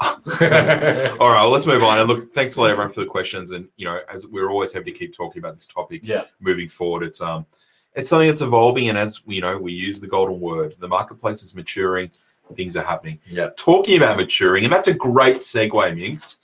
[0.06, 2.00] All right, well, let's move on.
[2.00, 3.52] And look, thanks a lot, everyone, for the questions.
[3.52, 6.24] And you know, as we're always happy to keep talking about this topic yeah.
[6.40, 7.46] moving forward, it's um,
[7.94, 8.90] it's something that's evolving.
[8.90, 10.76] And as you know, we use the golden word.
[10.80, 12.12] The marketplace is maturing.
[12.56, 13.20] Things are happening.
[13.28, 13.50] Yeah.
[13.56, 16.38] talking about maturing, and that's a great segue, Minx.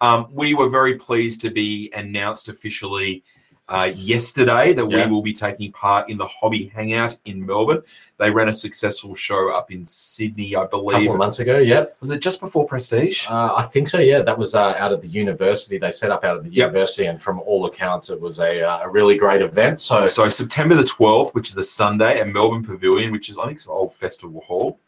[0.00, 3.24] Um, we were very pleased to be announced officially
[3.68, 5.04] uh, yesterday that Yeah.
[5.06, 7.82] we will be taking part in the Hobby Hangout in Melbourne.
[8.16, 11.10] They ran a successful show up in Sydney, I A couple believe.
[11.10, 11.84] of months ago, yeah.
[12.00, 13.26] Was it just before Prestige?
[13.28, 13.98] Uh, I think so.
[13.98, 15.78] Yeah, that was uh, out of the university.
[15.78, 16.68] They set up out of the Yep.
[16.68, 19.80] university, and from all accounts, it was a, uh, a really great event.
[19.80, 23.44] So So September the 12th, which is a Sunday, at Melbourne Pavilion, which is I
[23.46, 24.80] think it's an old festival hall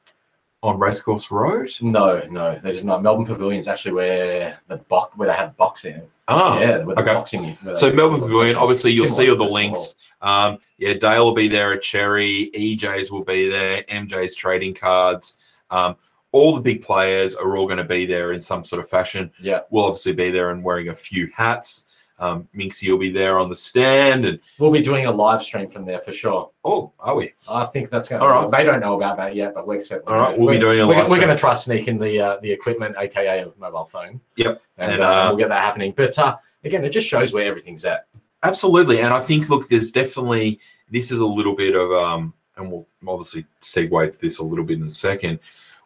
[0.63, 1.71] on Racecourse Road.
[1.81, 3.03] no, no, that is not.
[3.03, 6.03] Melbourne Pavilion is actually where the box where they have boxing.
[6.29, 7.15] Ah, yeah, where the okay.
[7.15, 7.59] boxing.
[7.63, 9.97] where So Melbourne Pavilion, obviously you'll see all the links.
[10.23, 12.51] Um, yeah, Dale will be there at Cherry.
[12.55, 13.83] EJ's will be there.
[13.85, 15.39] MJ's trading cards.
[15.71, 15.97] Um,
[16.33, 19.31] all the big players are all going to be there in some sort of fashion.
[19.41, 21.87] Yeah, We'll obviously be there and wearing a few hats.
[22.21, 25.71] Um, Minxie will be there on the stand, and we'll be doing a live stream
[25.71, 26.51] from there for sure.
[26.67, 27.33] oh, are we?
[27.51, 28.21] I think that's going.
[28.21, 28.51] All to right.
[28.51, 30.13] They don't know about that yet, but we're certainly.
[30.13, 32.53] All right, we'll be doing a live we're going to try sneaking the uh, the
[32.53, 34.21] equipment, aka a mobile phone.
[34.37, 34.61] Yep.
[34.77, 35.95] and, And, uh, uh, we'll get that happening.
[35.97, 38.07] But uh, again, it just shows where everything's at.
[38.43, 42.71] Absolutely, and I think look, there's definitely this is a little bit of um, and
[42.71, 45.41] we'll obviously segue to this a little bit in a second,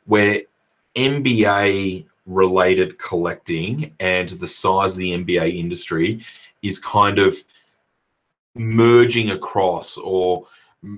[0.07, 0.42] where
[0.97, 6.24] NBA related collecting and the size of the NBA industry
[6.62, 7.37] is kind of
[8.54, 10.46] merging across, or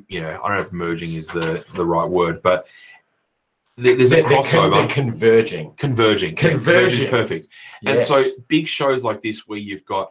[0.08, 2.66] you know, I don't know if merging is the the right word, but
[3.76, 4.72] there's a They're, crossover.
[4.72, 5.72] they're converging.
[5.76, 7.10] Converging, yeah, Converging.
[7.10, 7.48] perfect.
[7.84, 10.10] And so big shows like this, where you've got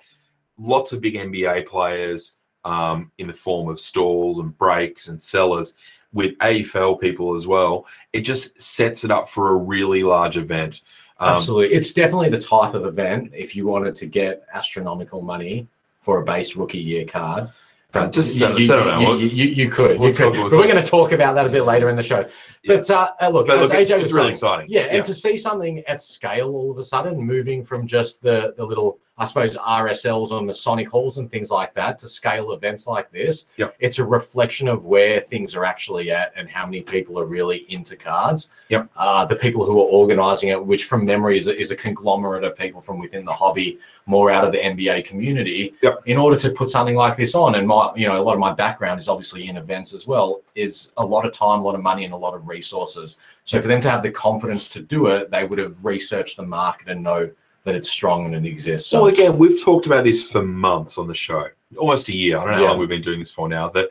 [0.60, 5.76] lots of big NBA players um, in the form of stalls and breaks and sellers,
[6.14, 10.82] with AFL people as well, it just sets it up for a really large event.
[11.20, 11.76] Um, Absolutely.
[11.76, 15.68] It's definitely the type of event if you wanted to get astronomical money
[16.02, 17.50] for a base rookie year card.
[17.94, 19.98] Uh, just you, settle- you, settle you, you, you- you could.
[19.98, 20.34] we'll could.
[20.34, 22.20] we'll but we're going to talk about that a bit later in the show.
[22.64, 22.76] Yeah.
[22.76, 24.66] But uh, uh, look, but look, it's, AJ it's really saying, exciting.
[24.70, 28.54] yeah, and to see something at scale all of a sudden, moving from just the
[28.58, 32.52] the little, I suppose, RSLs on the Sonic halls and things like that to scale
[32.52, 33.76] events like this, Yep.
[33.80, 37.66] it's a reflection of where things are actually at and how many people are really
[37.70, 38.50] into cards.
[38.68, 38.90] Yep.
[38.98, 42.44] Uh, the people who are organizing it, which from memory is a, is a conglomerate
[42.44, 46.02] of people from within the hobby, more out of the NBA community, Yep.
[46.08, 47.56] in order to put something like this on.
[47.56, 50.42] And my, you know, a lot of my background is obviously in events as well,
[50.56, 53.18] is a lot of time, a lot of money, and a lot of resources.
[53.46, 56.44] So for them to have the confidence to do it, they would have researched the
[56.44, 57.30] market and know
[57.66, 58.90] that it's strong and it exists.
[58.90, 61.48] So Well, again, we've talked about this for months on the show,
[61.78, 62.38] almost a year.
[62.38, 62.64] I don't know Yeah.
[62.68, 63.68] how long we've been doing this for now.
[63.70, 63.90] That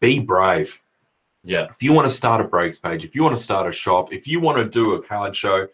[0.00, 0.78] be brave.
[1.44, 3.72] yeah, if you want to start a breaks page, if you want to start a
[3.72, 5.66] shop, if you want to do a card show,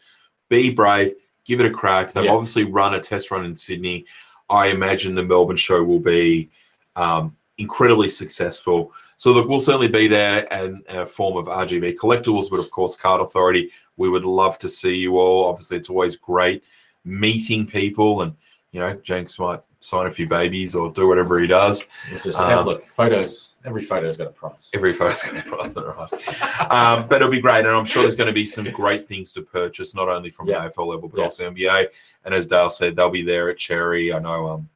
[0.49, 1.13] be brave,
[1.45, 2.13] give it a crack.
[2.13, 2.33] They've Yeah.
[2.33, 4.07] obviously run a test run in Sydney.
[4.49, 6.49] I imagine the Melbourne show will be
[6.97, 8.93] um, incredibly successful.
[9.19, 12.97] So look, we'll certainly be there and a form of RGB collectibles, but of course,
[12.97, 13.71] Card Authority.
[13.99, 15.45] We would love to see you all.
[15.49, 16.63] Obviously, it's always great
[17.09, 18.35] meeting people, and
[18.73, 21.87] you know, Jenks might sign a few babies or do whatever he does.
[22.13, 23.55] which is, Um, look, photos.
[23.65, 24.71] Every photo's got a price.
[24.75, 26.71] Every photo's going to price right.
[26.71, 29.33] Um, but it'll be great, and I'm sure there's going to be some great things
[29.35, 30.61] to purchase, not only from Yeah.
[30.61, 31.25] the AFL level, but Yeah.
[31.25, 31.87] also NBA.
[32.25, 34.13] And as Dale said, they'll be there at Cherry.
[34.13, 34.69] I know um,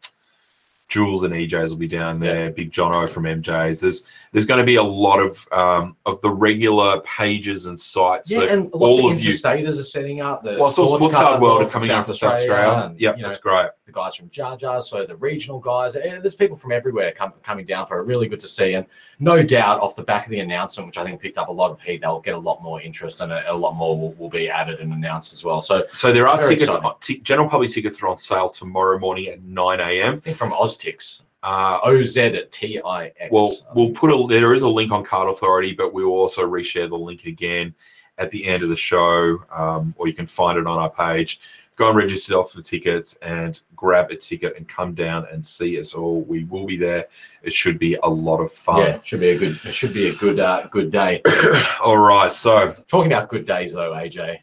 [0.88, 2.50] Jules and EJs will be down there.
[2.50, 3.80] Big Jono from MJs.
[3.80, 8.30] There's there's going to be a lot of um, of the regular pages and sites
[8.30, 9.32] Yeah, that and lots all of of you.
[9.32, 10.42] interstaters are setting up.
[10.42, 13.22] The Well, saw Sports Card World are coming out from South Australia, and, Yep, you
[13.22, 13.68] know, that's great.
[13.86, 15.94] the guys from Jar Jar, so the regional guys.
[15.94, 18.04] eh, There's people from everywhere com- coming down for it.
[18.06, 18.72] Really good to see.
[18.74, 18.86] And
[19.20, 21.70] no doubt, off the back of the announcement, which I think picked up a lot
[21.70, 24.30] of heat, they'll get a lot more interest and a, a lot more will, will
[24.30, 25.60] be added and announced as well.
[25.60, 26.74] So So there are tickets.
[27.00, 30.14] T- general public tickets are on sale tomorrow morning at 9 a.m.
[30.14, 33.30] I think from Oztix, Uh, O Z T I X.
[33.32, 36.42] Well, we'll put a there is a link on Card Authority, but we will also
[36.48, 37.74] reshare the link again
[38.18, 41.40] at the end of the show, um, or you can find it on our page.
[41.76, 45.80] Go and register yourself for tickets and grab a ticket and come down and see
[45.80, 46.20] us all.
[46.22, 47.06] We will be there.
[47.42, 48.82] It should be a lot of yeah, fun.
[48.82, 49.58] it should be a good.
[49.64, 51.22] It should be a good, uh, good day.
[51.82, 54.38] all right, so Talking about good days, though, AJ.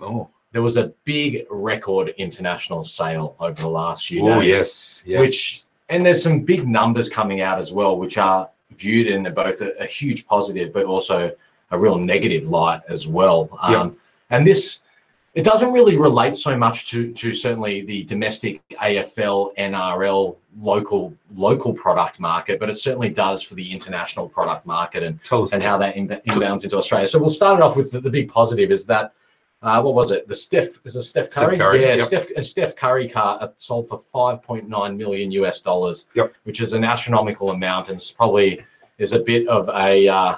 [0.00, 5.20] oh, There was a big record international sale over the last few oh yes, yes.
[5.20, 9.60] which and there's some big numbers coming out as well, which are viewed in both
[9.60, 11.34] a, a huge positive, but also
[11.70, 13.48] a real negative light as well.
[13.60, 13.96] Um,
[14.30, 14.80] and this
[15.34, 21.72] it doesn't really relate so much to to certainly the domestic AFL, NRL, local local
[21.72, 25.96] product market, but it certainly does for the international product market and and how that
[25.96, 27.08] inbounds into Australia.
[27.08, 29.12] So we'll start it off with the, the big positive is that
[29.64, 30.28] uh, what was it?
[30.28, 31.56] The Steph is Steph Steph Curry?
[31.56, 32.06] Curry, Yeah, yep.
[32.06, 36.04] Steph a Steph Curry car sold for five point nine million US dollars.
[36.14, 36.34] Yep.
[36.44, 38.62] which is an astronomical amount, and it's probably
[38.98, 40.36] is a bit of a uh,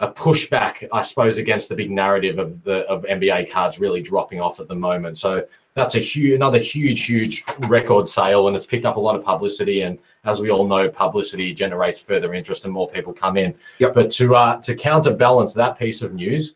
[0.00, 4.40] a pushback, I suppose, against the big narrative of the of NBA cards really dropping
[4.40, 5.18] off at the moment.
[5.18, 9.16] So that's a huge, another huge, huge record sale, and it's picked up a lot
[9.16, 9.82] of publicity.
[9.82, 13.54] And as we all know, publicity generates further interest, and more people come in.
[13.80, 13.92] Yep.
[13.92, 16.54] But to uh, to counterbalance that piece of news,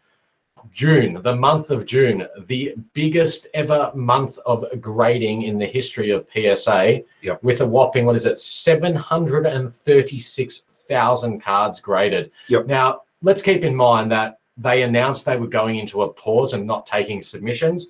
[0.73, 6.27] June, the month of June, the biggest ever month of grading in the history of
[6.35, 7.43] PSA, Yep.
[7.43, 12.31] with a whopping what is it, seven hundred and thirty-six thousand cards graded.
[12.49, 12.67] Yep.
[12.67, 16.67] Now, let's keep in mind that they announced they were going into a pause and
[16.67, 17.89] not taking submissions.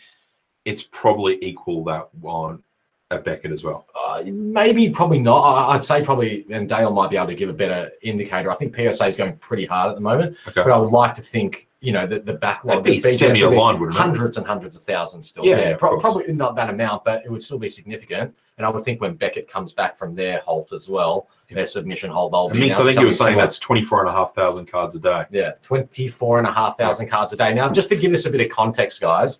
[0.63, 2.63] it's probably equal that on
[3.13, 3.85] at Beckett as well.
[3.95, 5.69] Uh, maybe, probably not.
[5.69, 8.51] I'd say probably, and Dale might be able to give a better indicator.
[8.51, 10.61] I think PSA is going pretty hard at the moment, Okay.
[10.63, 13.11] but I would like to think, you know, that the backlog, That'd be the BGS
[13.27, 13.99] would semi-aligned, wouldn't it?
[13.99, 15.45] hundreds and hundreds of thousands still.
[15.45, 16.01] Yeah, Yeah, of Pro- course.
[16.01, 18.33] probably not that amount, but it would still be significant.
[18.57, 21.55] And I would think when Beckett comes back from their halt as well, Yeah.
[21.55, 22.59] their submission hold, they'll be.
[22.59, 23.43] Minx, I think you were saying similar.
[23.45, 25.25] that's 24,500 cards a day.
[25.31, 27.53] Yeah, 24 and a half thousand cards a day.
[27.53, 29.39] Now, just to give us a bit of context, guys,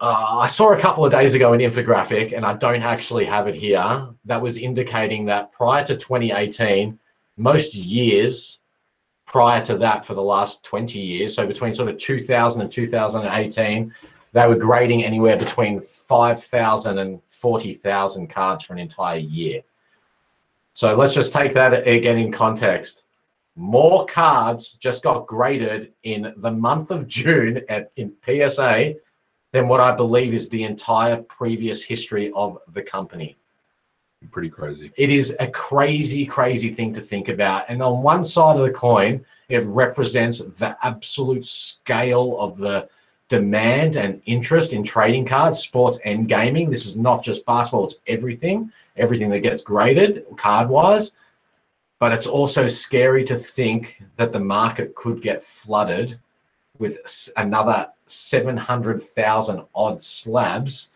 [0.00, 3.48] uh, I saw a couple of days ago an infographic, and I don't actually have
[3.48, 6.98] it here, that was indicating that prior to 2018,
[7.36, 8.58] most years
[9.26, 13.94] prior to that for the last 20 years, so between sort of 2000 and 2018,
[14.32, 19.62] they were grading anywhere between 5,000 and 40,000 cards for an entire year.
[20.74, 23.04] So let's just take that again in context
[23.56, 28.94] more cards just got graded in the month of June at in PSA
[29.56, 33.38] than what I believe is the entire previous history of the company.
[34.30, 34.92] Pretty crazy.
[34.98, 37.64] It is a crazy, crazy thing to think about.
[37.70, 42.90] And on one side of the coin, it represents the absolute scale of the
[43.30, 46.68] demand and interest in trading cards, sports, and gaming.
[46.68, 51.12] This is not just basketball, it's everything, everything that gets graded card wise.
[51.98, 56.18] But it's also scary to think that the market could get flooded
[56.78, 56.98] with
[57.36, 60.90] another 700,000 odd slabs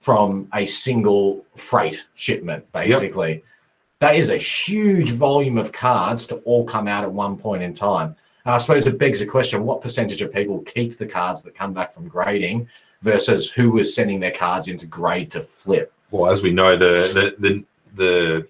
[0.00, 3.42] from a single freight shipment, basically.
[3.98, 7.74] That is a huge volume of cards to all come out at one point in
[7.74, 8.14] time.
[8.44, 11.54] And I suppose it begs the question what percentage of people keep the cards that
[11.54, 12.68] come back from grading
[13.02, 15.92] versus who was sending their cards into grade to flip?
[16.10, 17.64] Well, as we know, the the the
[17.96, 18.46] the,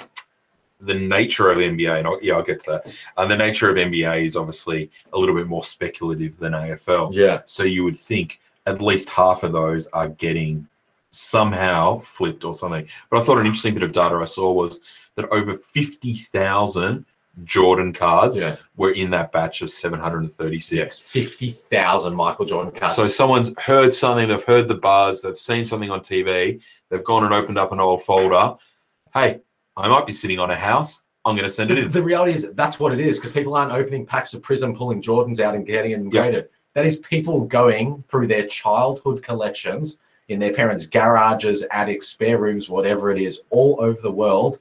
[0.80, 2.94] the nature of NBA, and I'll, yeah, I'll get to that.
[3.16, 7.14] And the nature of NBA is obviously a little bit more speculative than AFL.
[7.14, 7.40] Yeah.
[7.46, 10.68] So you would think at least half of those are getting
[11.10, 12.86] somehow flipped or something.
[13.10, 14.80] But I thought an interesting bit of data I saw was
[15.14, 17.04] that over 50,000
[17.44, 18.56] Jordan cards Yeah.
[18.76, 20.72] were in that batch of 736.
[20.72, 21.00] Yes.
[21.00, 22.94] 50,000 Michael Jordan cards.
[22.96, 27.24] So someone's heard something, they've heard the buzz, they've seen something on TV, they've gone
[27.24, 28.56] and opened up an old folder.
[29.12, 29.40] Hey,
[29.76, 31.02] I might be sitting on a house.
[31.24, 31.90] I'm going to send it in.
[31.90, 35.02] the reality is that's what it is because people aren't opening packs of Prism, pulling
[35.02, 36.48] Jordans out and getting them graded.
[36.74, 42.68] That is people going through their childhood collections in their parents' garages, attics, spare rooms,
[42.68, 44.60] whatever it is, all over the world,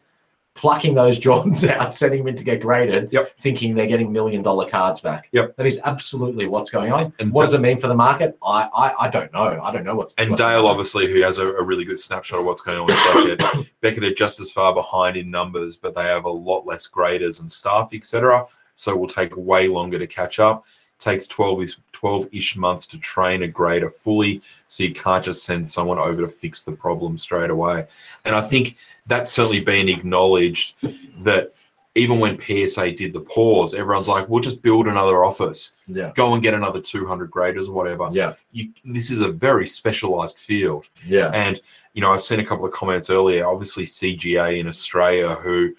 [0.56, 3.38] plucking those Jordans out, sending them in to get graded, Yep.
[3.38, 5.28] thinking they're getting million dollar cards back.
[5.34, 5.58] Yep.
[5.58, 7.14] That is absolutely what's going on.
[7.20, 8.38] And What does it mean for the market?
[8.44, 9.60] I I, I don't know.
[9.62, 12.00] I don't know what's And what's Dale, going obviously, who has a, a really good
[12.00, 13.68] snapshot of what's going on with Beckett.
[13.82, 17.42] Beckett are just as far behind in numbers, but they have a lot less graders
[17.42, 18.46] and staff, etc.
[18.76, 20.66] So it will take way longer to catch up.
[21.00, 21.60] takes 12
[22.06, 26.22] is 12-ish months to train a grader fully, so you can't just send someone over
[26.22, 27.88] to fix the problem straight away.
[28.26, 30.76] And I think that's certainly been acknowledged
[31.24, 31.54] that
[31.98, 36.12] even when PSA did the pause, everyone's like, we'll just build another office, Yeah.
[36.14, 38.10] go and get another 200 graders or whatever.
[38.12, 38.34] Yeah.
[38.52, 40.90] You, this is a very specialized field.
[41.06, 41.30] Yeah.
[41.34, 41.60] And
[41.94, 43.48] you know, I've seen a couple of comments earlier.
[43.48, 45.74] Obviously, CGA in Australia, who,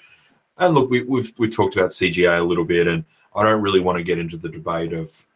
[0.57, 3.81] and look, we, we've we talked about CGA a little bit, and I don't really
[3.81, 5.27] want to get into the debate of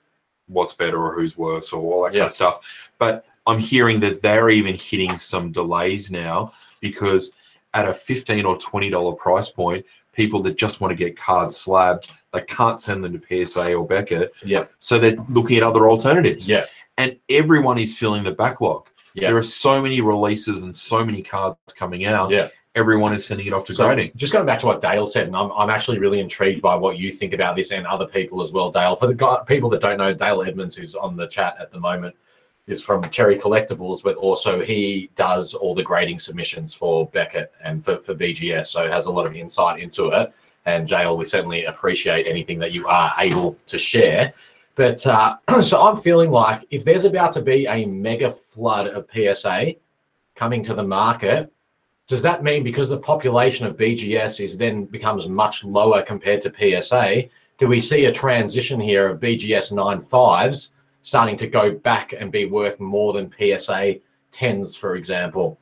[0.51, 2.61] what's better or who's worse or all that kind of stuff.
[2.99, 7.33] But I'm hearing that they're even hitting some delays now because
[7.75, 11.57] at a fifteen or twenty dollar price point, people that just want to get cards
[11.57, 14.65] slabbed, they can't send them to PSA or Beckett, Yeah.
[14.79, 16.49] so they're looking at other alternatives.
[16.49, 16.67] Yeah.
[16.99, 18.89] And everyone is filling the backlog.
[19.15, 19.29] Yeah.
[19.29, 22.31] There are so many releases and so many cards coming out.
[22.31, 22.49] Yeah.
[22.77, 24.13] Everyone is sending it off to So, grading.
[24.15, 26.99] just going back to what Dale said, and I'm, I'm actually really intrigued by what
[26.99, 28.95] you think about this and other people as well, Dale.
[28.95, 31.81] For the guy, people that don't know, Dale Edmonds, who's on the chat at the
[31.81, 32.15] moment,
[32.69, 37.85] is from Cherry Collectibles, but also he does all the grading submissions for Beckett and
[37.85, 40.33] for, for BGS, so has a lot of insight into it.
[40.67, 44.33] And Dale, we certainly appreciate anything that you are able to share.
[44.77, 49.09] But uh, so I'm feeling like if there's about to be a mega flood of
[49.13, 49.75] PSA
[50.37, 51.53] coming to the market,
[52.11, 56.83] does that mean because the population of BGS is then becomes much lower compared to
[56.83, 60.71] PSA, do we see a transition here of BGS 95s
[61.03, 64.01] starting to go back and be worth more than PSA
[64.33, 65.57] 10s, for example?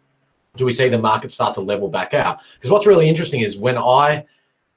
[0.57, 2.41] Do we see the market start to level back out?
[2.55, 4.25] Because what's really interesting is when I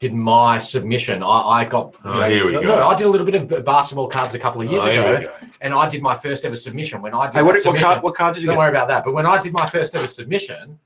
[0.02, 1.96] did my submission, I, I got.
[2.04, 2.88] Oh, here we no, go.
[2.90, 5.74] I did a little bit of basketball cards a couple of years Oh, ago, and
[5.74, 7.02] I did my first ever submission.
[7.02, 8.60] When I did Hey, what, what, card, what card did you don't get?
[8.60, 9.06] worry about that.
[9.06, 10.78] But when I did my first ever submission,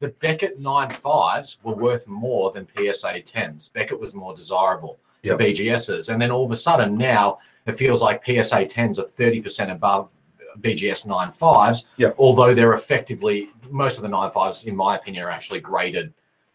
[0.00, 3.72] the Beckett 95s were worth more than PSA 10s.
[3.72, 5.38] Beckett was more desirable Yep.
[5.38, 6.08] than BGSs.
[6.10, 10.10] And then all of a sudden now it feels like PSA 10s are 30% above
[10.60, 12.14] BGS 95s, Yep.
[12.18, 16.12] although they're effectively, most of the 95s, in my opinion, are actually graded.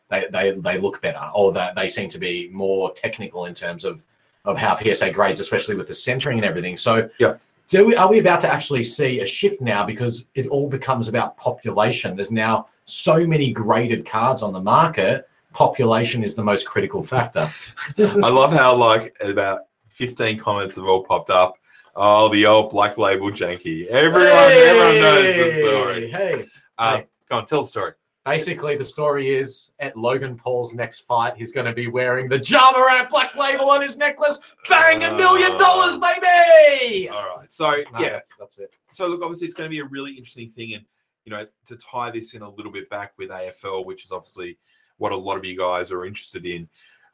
[0.10, 3.84] They, they, they look better, or that they seem to be more technical in terms
[3.84, 4.04] of,
[4.46, 6.78] of how PSA grades, especially with the centering and everything.
[6.78, 7.42] So, Yep.
[7.70, 11.08] do we, are we about to actually see a shift now because it all becomes
[11.08, 12.16] about population?
[12.16, 15.28] There's now so many graded cards on the market.
[15.54, 17.52] Population is the most critical factor.
[17.98, 21.56] I love how like about 15 comments have all popped up.
[21.96, 23.88] Oh, the old black label janky.
[23.88, 26.12] Everyone, everyone knows the story.
[26.12, 26.46] Hey,
[26.78, 27.08] Uh, Hey.
[27.30, 27.92] Go on, tell the story.
[28.26, 32.38] basically the story is at Logan Paul's next fight, he's going to be wearing the
[32.40, 34.40] Ja Morant black label on his necklace.
[34.70, 37.10] Bang, a million dollars, baby!
[37.10, 37.52] All right.
[37.52, 38.10] So No, yeah.
[38.10, 38.72] that's, that's it.
[38.92, 40.86] So look, obviously it's going to be a really interesting thing, and
[41.30, 44.58] you know, to tie this in a little bit back with AFL, which is obviously
[44.98, 46.68] what a lot of you guys are interested in.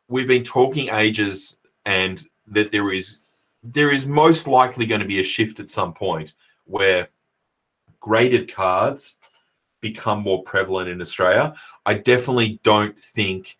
[0.07, 3.19] We've been talking ages, and that there is
[3.61, 7.09] there is most likely going to be a shift at some point where
[7.99, 9.17] graded cards
[9.81, 11.53] become more prevalent in Australia.
[11.85, 13.57] I definitely don't think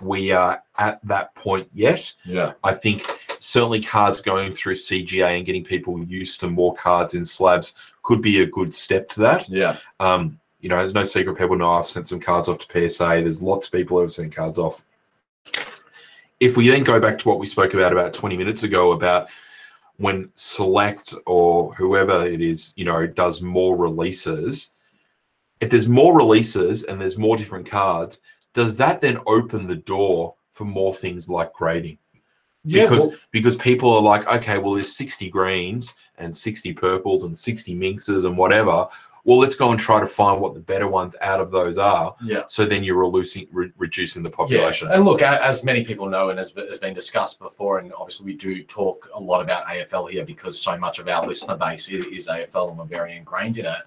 [0.00, 2.10] we are at that point yet.
[2.24, 2.52] Yeah.
[2.64, 3.02] I think
[3.40, 8.22] certainly cards going through CGA and getting people used to more cards in slabs could
[8.22, 9.48] be a good step to that.
[9.48, 9.78] Yeah.
[9.98, 13.22] Um, you know, there's no secret people know I've sent some cards off to PSA.
[13.22, 14.84] There's lots of people who have sent cards off.
[16.38, 19.28] If we then go back to what we spoke about about 20 minutes ago about
[19.96, 24.70] when Select or whoever it is, you know, does more releases,
[25.60, 28.20] if there's more releases and there's more different cards,
[28.52, 31.98] does that then open the door for more things like grading?
[32.64, 37.24] Yeah, because well- because people are like, okay, well, there's 60 greens and 60 purples
[37.24, 38.86] and 60 minxes and whatever.
[39.24, 42.14] Well, let's go and try to find what the better ones out of those are.
[42.24, 42.44] yeah.
[42.48, 44.88] So then you're reducing re- reducing the population.
[44.88, 44.96] Yeah.
[44.96, 48.34] And look, as many people know and has, has been discussed before, and obviously we
[48.34, 52.06] do talk a lot about AFL here because so much of our listener base is,
[52.06, 53.82] is AFL and we're very ingrained in it.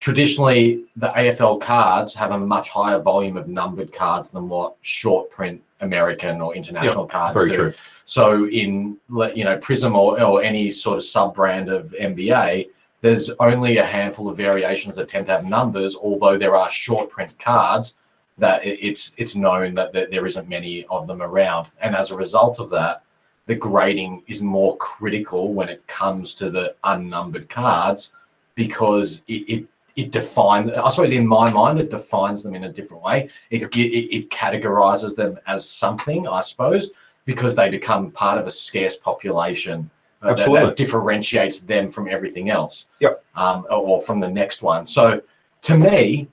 [0.00, 5.30] Traditionally, the AFL cards have a much higher volume of numbered cards than what short
[5.30, 7.54] print American or international cards do.
[7.54, 7.74] true.
[8.06, 12.70] So in you know Prism or, or any sort of sub brand of NBA,
[13.02, 15.94] there's only a handful of variations that tend to have numbers.
[15.94, 17.94] Although there are short print cards
[18.38, 22.16] that it's it's known that, that there isn't many of them around, and as a
[22.16, 23.02] result of that,
[23.44, 28.12] the grading is more critical when it comes to the unnumbered cards
[28.54, 29.44] because it.
[29.46, 33.28] it it defines, I suppose, in my mind, it defines them in a different way.
[33.50, 33.76] It, it,
[34.16, 36.90] it categorizes them as something, I suppose,
[37.24, 39.90] because they become part of a scarce population
[40.22, 43.24] uh, that- that, differentiates them from everything else Yep.
[43.36, 44.86] um, or, or from the next one.
[44.86, 45.22] So
[45.62, 46.28] to me,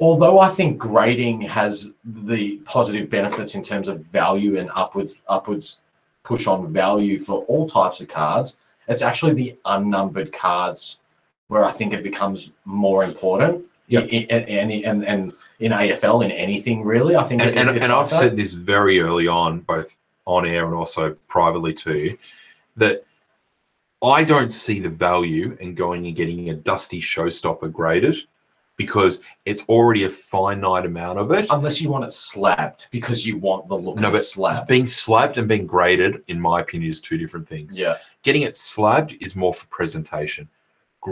[0.00, 5.78] although I think grading has the positive benefits in terms of value and upwards upwards
[6.22, 8.56] push on value for all types of cards,
[8.88, 10.98] it's actually the unnumbered cards
[11.54, 13.64] where I think it becomes more important.
[13.86, 14.08] Yep.
[14.08, 17.42] In, in, in, and, and in AFL, in anything really, I think.
[17.42, 19.96] and, and, and I've said this very early on, both
[20.26, 22.16] on air and also privately too,
[22.76, 23.04] that
[24.02, 28.16] I don't see the value in going and getting a dusty showstopper graded
[28.76, 31.46] because it's already a finite amount of it.
[31.50, 34.66] unless you want it slapped because you want the look No, of but slab.
[34.66, 37.78] being slapped and being graded, in my opinion, is two different things.
[37.78, 40.48] Yeah, Getting it slabbed is more for presentation.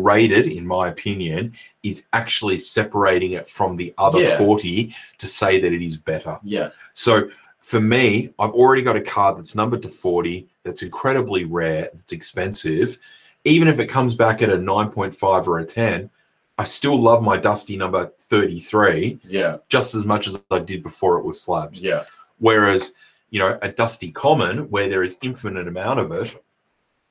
[0.03, 4.39] Graded, in my opinion, is actually separating it from the other Yeah.
[4.39, 6.39] 40 to say that it is better.
[6.43, 7.29] yeah, So
[7.61, 12.13] for me, I've already got a card that's numbered to 40, that's incredibly rare, that's
[12.13, 12.97] expensive.
[13.45, 16.09] Even if it comes back at a 9.5 or a 10,
[16.57, 21.19] I still love my dusty number 33 yeah, just as much as I did before
[21.19, 21.77] it was slabbed.
[21.77, 22.05] yeah,
[22.39, 22.93] Whereas,
[23.29, 26.43] you know, a dusty common where there is infinite amount of it,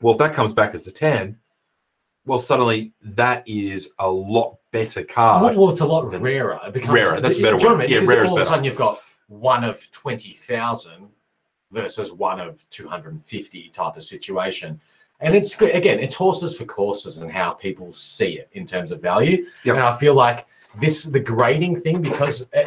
[0.02, 1.38] well, if that comes back as a 10,
[2.26, 5.44] well, suddenly that is a lot better card.
[5.44, 6.60] Well, well, it's a lot rarer.
[6.68, 7.66] It becomes Rarer, that's a better word.
[7.68, 7.90] I mean?
[7.90, 11.10] Yeah, Because rarer is all of a sudden you've got one of twenty thousand
[11.72, 14.80] versus one of 250 type of situation.
[15.22, 18.92] And it's good- again, it's horses for courses and how people see it in terms
[18.92, 19.46] of value.
[19.64, 19.76] Yep.
[19.76, 20.48] And I feel like
[20.80, 22.64] this the grading thing because uh,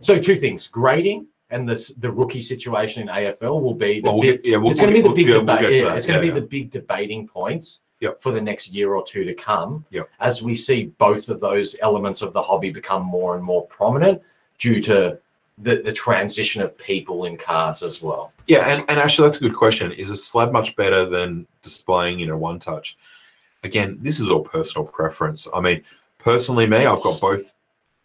[0.00, 4.14] so two things grading and this the rookie situation in AFL will be the Well,
[4.20, 5.76] we'll get- yeah, we'll- it's going to be the big we'll debate.
[5.82, 8.20] yeah, it's going to be the big debating points Yep.
[8.20, 9.84] for the next year or two to come.
[9.90, 10.10] Yep.
[10.20, 14.20] As we see both of those elements of the hobby become more and more prominent
[14.58, 15.18] due to
[15.56, 18.32] the, the transition of people in cards as well.
[18.46, 19.90] Yeah, and, and actually, that's a good question.
[19.92, 22.98] Is a slab much better than displaying in a one touch?
[23.62, 25.48] Again, this is all personal preference.
[25.54, 25.82] I mean,
[26.18, 27.54] personally, me, I've got both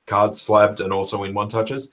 [0.06, 1.92] cards slabbed and also in one touches.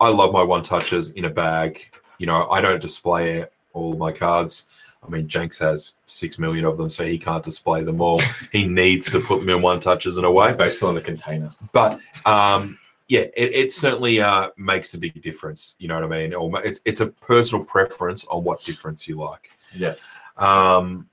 [0.00, 1.88] I love my one touches in a bag.
[2.18, 3.44] You know, I don't display
[3.74, 4.66] all my cards.
[5.04, 8.20] I mean, Jenks has six million of them, so he can't display them all.
[8.52, 10.54] he needs to put them in one touches in a way.
[10.54, 11.50] Based on the container.
[11.72, 12.78] But um,
[13.08, 15.76] yeah, it, it certainly uh, makes a big difference.
[15.78, 16.34] You know what I mean?
[16.34, 19.50] Or it's, it's a personal preference on what difference you like.
[19.74, 19.94] Yeah.
[20.36, 21.08] Um,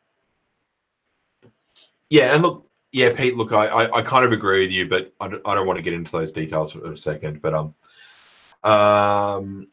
[2.10, 3.38] yeah, and look, yeah, Pete.
[3.38, 5.78] Look, I, I, I kind of agree with you, but I don't, I don't want
[5.78, 7.42] to get into those details for a second.
[7.42, 7.74] But um,
[8.64, 9.68] um,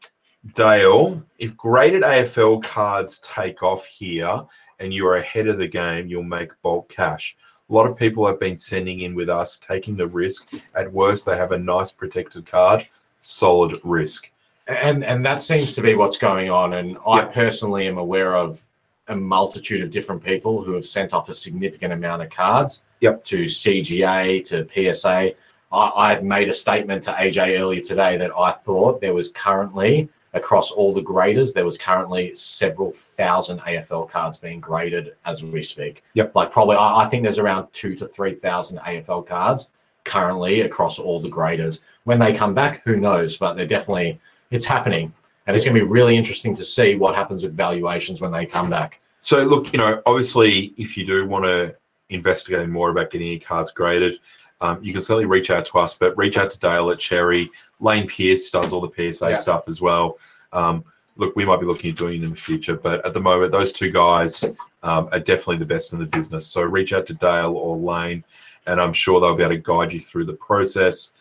[0.55, 4.41] Dale, if graded AFL cards take off here
[4.79, 7.35] and you are ahead of the game, you'll make bulk cash.
[7.69, 10.51] A lot of people have been sending in with us, taking the risk.
[10.75, 12.87] At worst, they have a nice protected card.
[13.19, 14.31] Solid risk.
[14.67, 17.33] and and that seems to be what's going on and i Yep.
[17.33, 18.61] personally am aware of
[19.07, 23.23] a multitude of different people who have sent off a significant amount of cards Yep.
[23.25, 24.55] to cga to
[24.93, 25.33] psa
[25.71, 29.31] I, I had made a statement to aj earlier today that i thought there was
[29.31, 31.53] currently across all the graders.
[31.53, 36.03] There was currently several thousand afl cards being graded as we speak.
[36.13, 36.35] Yep.
[36.35, 39.69] like probably i, I think there's around two to three thousand afl cards
[40.03, 41.81] currently across all the graders.
[42.03, 43.37] When they come back who knows?
[43.37, 44.19] But they're definitely
[44.51, 45.13] it's happening.
[45.47, 48.45] And it's going to be really interesting to see what happens with valuations when they
[48.45, 49.01] come back.
[49.19, 51.75] So, look, you know, obviously, if you do want to
[52.09, 54.19] investigate more about getting your cards graded,
[54.61, 57.49] um, you can certainly reach out to us, but reach out to Dale at Cherry.
[57.79, 59.35] Lane Pierce does all the PSA Yeah.
[59.35, 60.17] stuff as well.
[60.51, 60.83] Um,
[61.15, 63.51] look, we might be looking at doing it in the future, but at the moment,
[63.51, 64.43] those two guys
[64.83, 66.47] um, are definitely the best in the business.
[66.47, 68.23] So, reach out to Dale or Lane,
[68.65, 71.11] and I'm sure they'll be able to guide you through the process.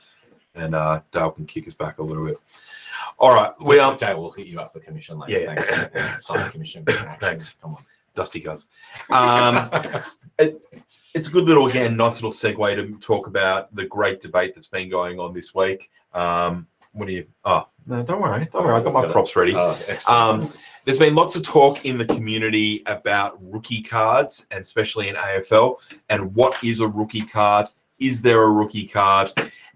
[0.54, 2.38] And uh, Dale can kick us back a little bit.
[3.18, 5.40] All right, we um, Dale will hit you up for commission later.
[5.40, 5.88] Yeah.
[5.88, 6.26] Thanks.
[6.26, 6.84] Sign commission.
[6.88, 7.16] Action.
[7.20, 7.56] Thanks.
[7.60, 7.82] Come on,
[8.14, 8.68] Dusty guys.
[9.10, 9.56] Um,
[10.40, 10.60] on.
[11.14, 14.68] It's a good little again nice little segue to talk about the great debate that's
[14.68, 15.90] been going on this week.
[16.14, 19.54] Um what do you oh no don't worry don't worry i got my props ready.
[19.54, 19.78] Oh,
[20.08, 20.52] um
[20.84, 25.76] there's been lots of talk in the community about rookie cards and especially in afl
[26.08, 27.66] and what is a rookie card?
[27.98, 29.30] Is there a rookie card?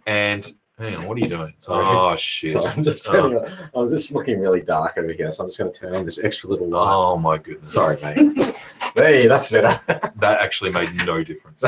[0.07, 1.53] And hang on what are you doing?
[1.59, 1.85] Sorry.
[1.87, 2.55] oh shit.
[2.55, 3.13] So I'm just Oh.
[3.31, 5.95] turning, I was just looking really dark over here, so I'm just going to turn
[5.95, 6.87] on this extra little light.
[6.89, 7.73] oh my goodness.
[7.73, 8.52] Sorry, mate.
[8.95, 9.81] Hey, that's better.
[10.17, 11.63] that actually made no difference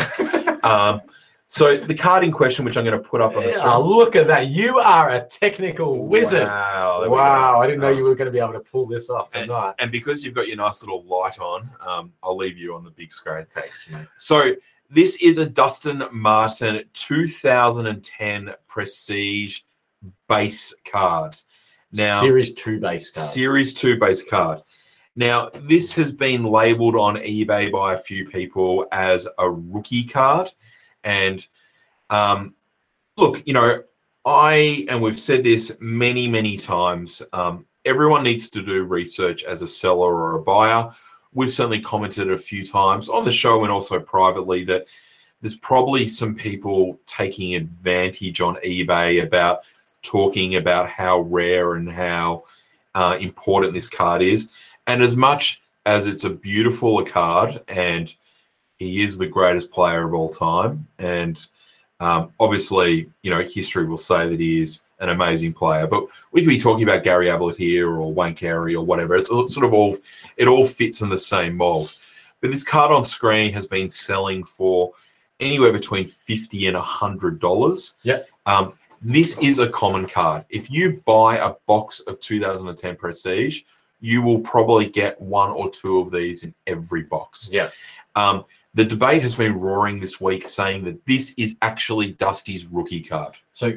[0.64, 1.00] um
[1.48, 3.86] so the card in question which i'm going to put up on the screen Oh,
[3.86, 4.48] look at that.
[4.48, 6.48] You are a technical wizard.
[6.48, 7.08] Wow.
[7.08, 7.60] Wow.
[7.60, 9.74] I didn't know Um, you were going to be able to pull this off tonight.
[9.78, 12.90] And because you've got your nice little light on, um, I'll leave you on the
[12.90, 13.46] big screen.
[13.54, 14.06] Thanks, mate.
[14.18, 14.54] So
[14.90, 19.60] this is a Dustin Martin 2010 Prestige
[20.28, 21.36] base card.
[21.92, 23.28] Now, Series 2 base card.
[23.28, 24.62] Series 2 base card.
[25.16, 30.52] Now, this has been labeled on eBay by a few people as a rookie card.
[31.04, 31.46] And
[32.10, 32.54] um,
[33.16, 33.82] look, you know,
[34.24, 39.62] I, and we've said this many, many times, um, everyone needs to do research as
[39.62, 40.92] a seller or a buyer.
[41.32, 44.86] We've certainly commented a few times on the show and also privately that
[45.40, 49.60] there's probably some people taking advantage on eBay about
[50.02, 52.44] talking about how rare and how
[52.94, 54.48] uh, important this card is.
[54.86, 58.14] And as much as it's a beautiful card and
[58.76, 61.46] he is the greatest player of all time, and
[62.00, 65.86] um, obviously, you know, history will say that he is an amazing player.
[65.86, 69.14] But we could be talking about Gary Ablett here or Wayne Carey or whatever.
[69.16, 69.96] It's all- sort of all
[70.36, 71.96] it all fits in the same mold.
[72.40, 74.92] But this card on screen has been selling for
[75.40, 77.94] anywhere between fifty and hundred dollars.
[78.02, 78.28] Yep.
[78.46, 80.44] Um, this is a common card.
[80.48, 83.62] If you buy a box of 2010 Prestige,
[84.04, 87.48] you will probably get one or two of these in every box.
[87.50, 87.70] Yeah.
[88.14, 88.44] Um,
[88.74, 93.34] the debate has been roaring this week saying that this is actually Dusty's rookie card.
[93.54, 93.72] So,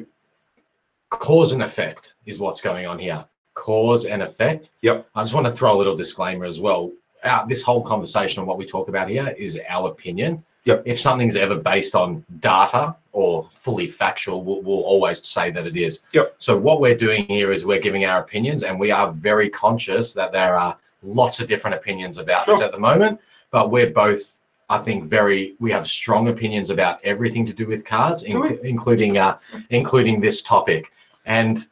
[1.08, 3.24] cause and effect is what's going on here.
[3.54, 4.72] Cause and effect.
[4.82, 5.08] Yep.
[5.14, 6.92] I just want to throw a little disclaimer as well.
[7.24, 10.44] Our, this whole conversation on what we talk about here is our opinion.
[10.68, 10.82] Yep.
[10.84, 15.78] If something's ever based on data or fully factual, we'll, we'll always say that it
[15.78, 16.00] is.
[16.12, 16.34] Yep.
[16.36, 20.12] So what we're doing here is we're giving our opinions, and we are very conscious
[20.12, 23.18] that there are lots of different opinions about this at the moment.
[23.50, 24.36] But we're both,
[24.68, 29.16] I think, very we have strong opinions about everything to do with cards, inc- including
[29.16, 29.38] uh,
[29.70, 30.92] including this topic.
[31.24, 31.66] And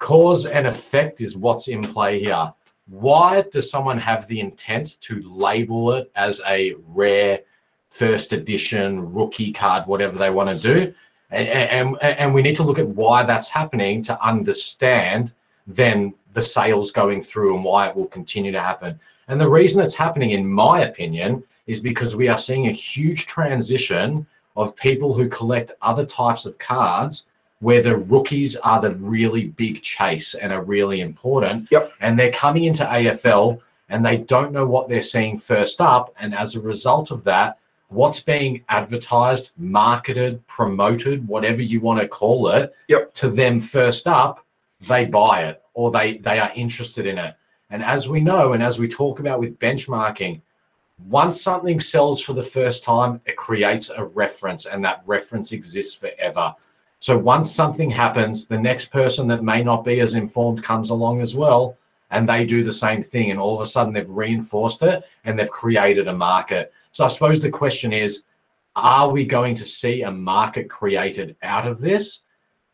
[0.00, 2.52] cause and effect is what's in play here.
[2.88, 7.42] Why does someone have the intent to label it as a rare
[7.90, 10.94] first edition rookie card, whatever they want to do?
[11.30, 15.32] And, and, and we need to look at why that's happening to understand
[15.66, 18.98] then the sales going through and why it will continue to happen.
[19.28, 23.26] And the reason it's happening, in my opinion, is because we are seeing a huge
[23.26, 24.26] transition
[24.56, 27.26] of people who collect other types of cards
[27.60, 31.68] where the rookies are the really big chase and are really important.
[31.70, 31.92] Yep.
[32.00, 36.14] And they're coming into AFL and they don't know what they're seeing first up.
[36.18, 37.58] And as a result of that,
[37.90, 43.14] what's being advertised, marketed, promoted, whatever you want to call it, Yep.
[43.14, 44.44] to them first up,
[44.88, 47.34] they buy it or they they are interested in it.
[47.68, 50.40] And as we know, and as we talk about with benchmarking,
[51.08, 55.94] once something sells for the first time, it creates a reference, and that reference exists
[55.94, 56.54] forever.
[56.98, 61.22] So once something happens, the next person that may not be as informed comes along
[61.22, 61.76] as well,
[62.10, 63.30] and they do the same thing.
[63.30, 66.72] And all of a sudden, they've reinforced it and they've created a market.
[66.92, 68.22] So I suppose the question is
[68.76, 72.20] are we going to see a market created out of this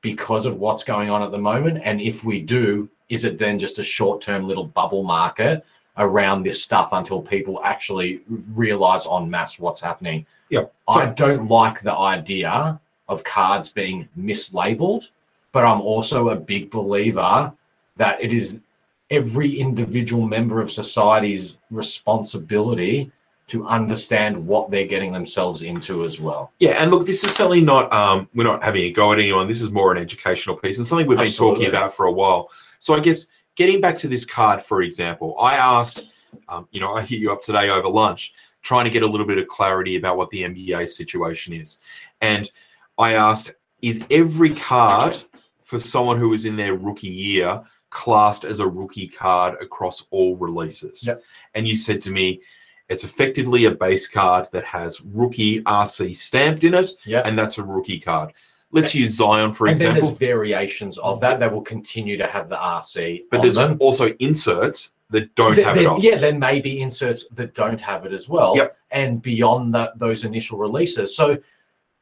[0.02, 1.80] because of what's going on at the moment?
[1.82, 5.64] And if we do, is it then just a short term little bubble market
[5.96, 10.26] around this stuff until people actually realize en masse what's happening?
[10.50, 10.64] Yeah.
[10.88, 15.08] I don't like the idea of cards being mislabeled,
[15.52, 17.52] but I'm also a big believer
[17.96, 18.60] that it is
[19.10, 23.10] every individual member of society's responsibility
[23.48, 26.52] to understand what they're getting themselves into as well.
[26.58, 27.92] yeah, and look, this is certainly not.
[27.92, 29.46] Um, we're not having a go at anyone.
[29.46, 31.66] This is more an educational piece and something we've been Absolutely.
[31.66, 32.50] talking about for a while.
[32.80, 36.12] So I guess getting back to this card, for example, I asked.
[36.48, 39.26] Um, you know, I hit you up today over lunch, trying to get a little
[39.26, 41.80] bit of clarity about what the NBA situation is,
[42.20, 42.50] and
[42.98, 45.16] I asked, is every card
[45.60, 50.36] for someone who is in their rookie year classed as a rookie card across all
[50.36, 51.06] releases?
[51.06, 51.22] Yep.
[51.54, 52.42] And you said to me,
[52.88, 57.22] it's effectively a base card that has rookie RC stamped in it, Yeah.
[57.24, 58.32] and that's a rookie card.
[58.72, 62.48] Let's use Zion for and example, there's variations of that that will continue to have
[62.48, 63.24] the RC.
[63.30, 63.76] but there's them.
[63.80, 66.00] also inserts that don't have it on.
[66.00, 68.56] Yeah, there may be inserts that don't have it as well.
[68.56, 68.76] Yep.
[68.90, 71.14] And beyond that, those initial releases.
[71.14, 71.38] So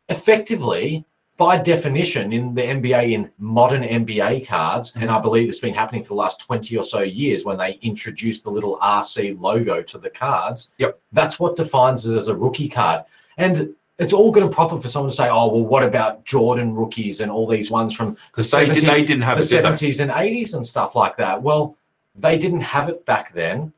[0.08, 1.04] effectively,
[1.36, 5.16] by definition, in the NBA, in modern NBA cards, and mm-hmm.
[5.16, 8.44] I believe it's been happening for the last 20 or so years when they introduced
[8.44, 10.70] the little RC logo to the cards.
[10.78, 10.98] Yep.
[11.12, 13.04] That's what defines it as a rookie card.
[13.36, 16.74] And it's all good and proper for someone to say, oh, well, what about Jordan
[16.74, 20.00] rookies and all these ones from Because they, did, 70 they didn't have the 70s
[20.00, 21.42] and 80s and stuff like that.
[21.42, 21.76] Well,
[22.14, 23.72] they didn't have it back then.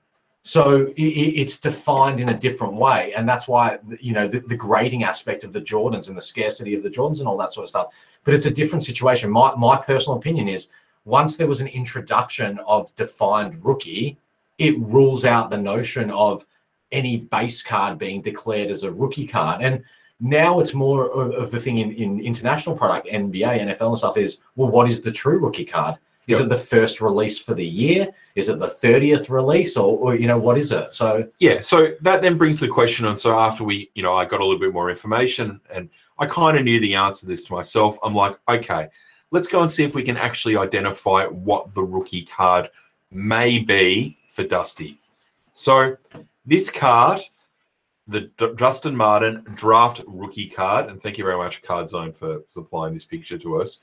[0.46, 3.12] So i- i- it's defined in a different way.
[3.16, 6.72] And that's why, you know, the, the grading aspect of the Jordans and the scarcity
[6.76, 7.88] of the Jordans and all that sort of stuff.
[8.22, 9.28] But it's a different situation.
[9.28, 10.68] My, my personal opinion is
[11.04, 14.18] once there was an introduction of defined rookie,
[14.58, 16.46] it rules out the notion of
[16.92, 19.62] any base card being declared as a rookie card.
[19.62, 19.82] And
[20.20, 24.16] now it's more of, of the thing in, in international product, NBA, NFL, and stuff
[24.16, 25.96] is well, what is the true rookie card?
[26.28, 26.46] Is Yep.
[26.46, 28.08] it the first release for the year?
[28.36, 29.76] Is it the 30th release?
[29.76, 30.94] Or, or you know, what is it?
[30.94, 33.16] So Yeah, so that then brings the question on.
[33.16, 36.56] So after we, you know, I got a little bit more information and I kind
[36.56, 37.98] of knew the answer to this to myself.
[38.02, 38.88] I'm like, okay,
[39.30, 42.70] let's go and see if we can actually identify what the rookie card
[43.10, 44.98] may be for Dusty.
[45.54, 45.96] So
[46.44, 47.20] this card,
[48.06, 52.42] the D- Dustin Martin draft rookie card, and thank you very much, Card Zone, for
[52.50, 53.80] supplying this picture to us.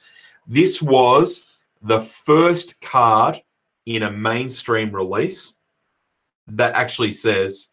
[0.48, 3.42] This was the first card
[3.86, 5.56] in a mainstream release
[6.48, 7.70] that actually says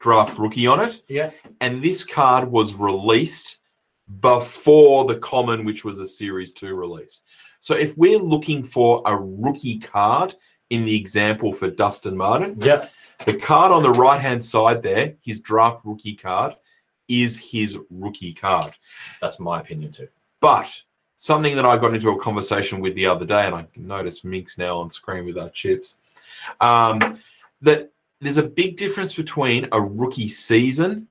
[0.00, 1.02] draft rookie on it.
[1.08, 3.58] yeah, And this card was released
[4.20, 7.22] before the common, which was a series two release.
[7.60, 10.34] So if we're looking for a rookie card
[10.70, 12.88] in the example for Dustin Martin, yeah,
[13.24, 16.56] the card on the right hand side there, his draft rookie card,
[17.08, 18.74] is his rookie card.
[19.20, 20.08] that's my opinion too.
[20.40, 20.82] But
[21.22, 24.58] something that I got into a conversation with the other day, and I notice Mink's
[24.58, 25.98] now on screen with our chips,
[26.60, 27.20] um,
[27.60, 31.06] that there's a big difference between a rookie season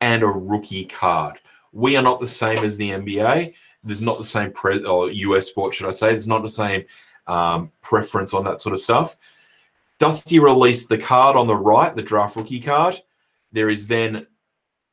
[0.00, 1.38] and a rookie card.
[1.72, 3.52] We are not the same as the NBA.
[3.84, 6.12] There's not the same pre- or US sport, should I say?
[6.12, 6.86] There's not the same
[7.26, 9.18] um, preference on that sort of stuff.
[9.98, 12.98] Dusty released the card on the right, the draft rookie card.
[13.52, 14.26] There is then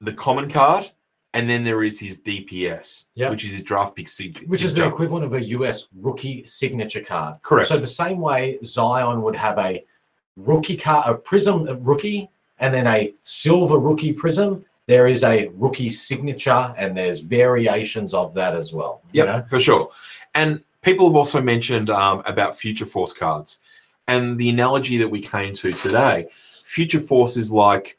[0.02, 0.92] the common card,
[1.34, 3.30] and then there is his DPS, Yeah.
[3.30, 7.02] which is his draft pick sig- Which is the equivalent of a US rookie signature
[7.02, 7.36] card.
[7.44, 7.70] Correct.
[7.70, 9.84] So the same way Zion would have a
[10.38, 15.50] rookie card, a prism a rookie, and then a silver rookie prism, there is a
[15.56, 19.02] rookie signature, and there's variations of that as well.
[19.12, 19.44] You Yeah, know?
[19.48, 19.92] for sure.
[20.34, 23.60] And people have also mentioned um, about Future Force cards.
[24.08, 26.26] And the analogy that we came to today,
[26.64, 27.99] Future Force is like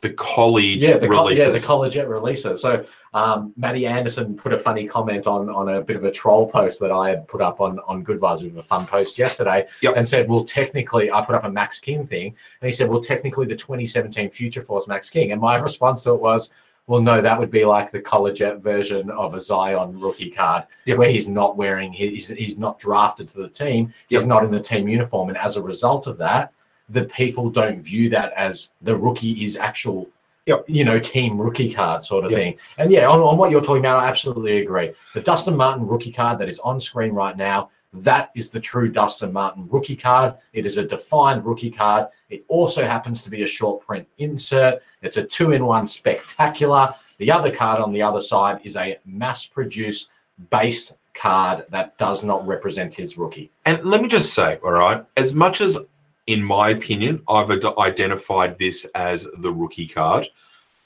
[0.00, 1.46] the college Yeah, the releases.
[1.46, 2.58] yeah, the collegiate releaser.
[2.58, 2.84] So
[3.14, 6.78] um, Matty Anderson put a funny comment on on a bit of a troll post
[6.80, 9.94] that I had put up on on Good Vibes with a fun post yesterday, Yep.
[9.96, 12.26] and said, "Well, technically, I put up a Max King thing,"
[12.60, 16.10] and he said, "Well, technically, the 2017 Future Force Max King," and my response to
[16.12, 16.50] it was.
[16.86, 20.98] Well, no, that would be like the collegiate version of a Zion rookie card, Yep.
[20.98, 24.60] where he's not wearing, he's, he's not drafted to the team, he's not in the
[24.60, 26.52] team uniform, and as a result of that,
[26.88, 30.08] the people don't view that as the rookie is actual
[30.46, 30.66] Yep.
[30.68, 32.38] you know, team rookie card sort of Yep.
[32.38, 32.54] thing.
[32.76, 34.92] And yeah, on, on what you're talking about, I absolutely agree.
[35.14, 38.90] The Dustin Martin rookie card that is on screen right now, that is the true
[38.90, 40.34] Dustin Martin rookie card.
[40.52, 42.08] It is a defined rookie card.
[42.28, 44.82] It also happens to be a short print insert.
[45.00, 46.94] It's a two in one spectacular.
[47.18, 50.08] The other card on the other side is a mass produced
[50.50, 53.50] based card that does not represent his rookie.
[53.64, 55.78] And let me just say, all right, as much as
[56.26, 60.28] in my opinion, I've ad- identified this as the rookie card,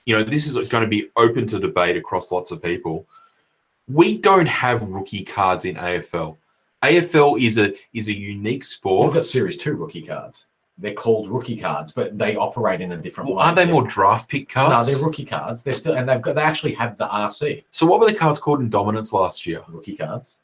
[0.05, 3.07] you know, this is going to be open to debate across lots of people.
[3.89, 6.37] We don't have rookie cards in AFL.
[6.83, 9.09] AFL is a is a unique sport.
[9.09, 10.47] We've got Series 2 rookie cards.
[10.81, 13.45] They're called rookie cards, but they operate in a different Well, way.
[13.45, 14.87] aren't they more draft pick cards?
[14.87, 15.65] No, they're rookie cards.
[15.65, 18.39] They're still, and they've got, they actually have the RC so what were the cards
[18.39, 19.63] called in dominance last year?
[19.69, 20.37] rookie cards.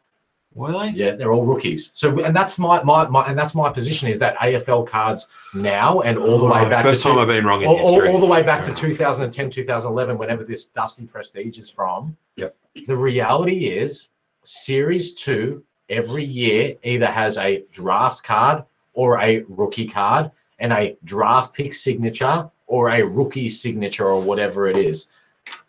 [0.55, 0.91] Were they?
[0.91, 1.91] Yeah, they're all rookies.
[1.95, 6.01] So, and that's my, my, my, and that's my position is that AFL cards now
[6.03, 7.93] and all the way Oh, back First to time I've been wrong in all, all,
[7.93, 8.09] history.
[8.11, 12.17] all the way back to 2010, 2011, whenever this Dusty Prestige is from.
[12.37, 12.57] Yep.
[12.87, 14.11] The reality is,
[14.45, 20.31] Series Two every year either has a draft card or a rookie card,
[20.61, 25.09] and a draft pick signature or a rookie signature or whatever it is.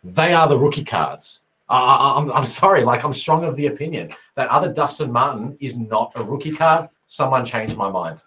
[0.04, 1.42] They are the rookie cards.
[1.68, 5.58] I, I, I'm, I'm sorry, like I'm strong of the opinion that other Dustin Martin
[5.60, 6.90] is not a rookie card.
[7.08, 8.22] Someone changed my mind.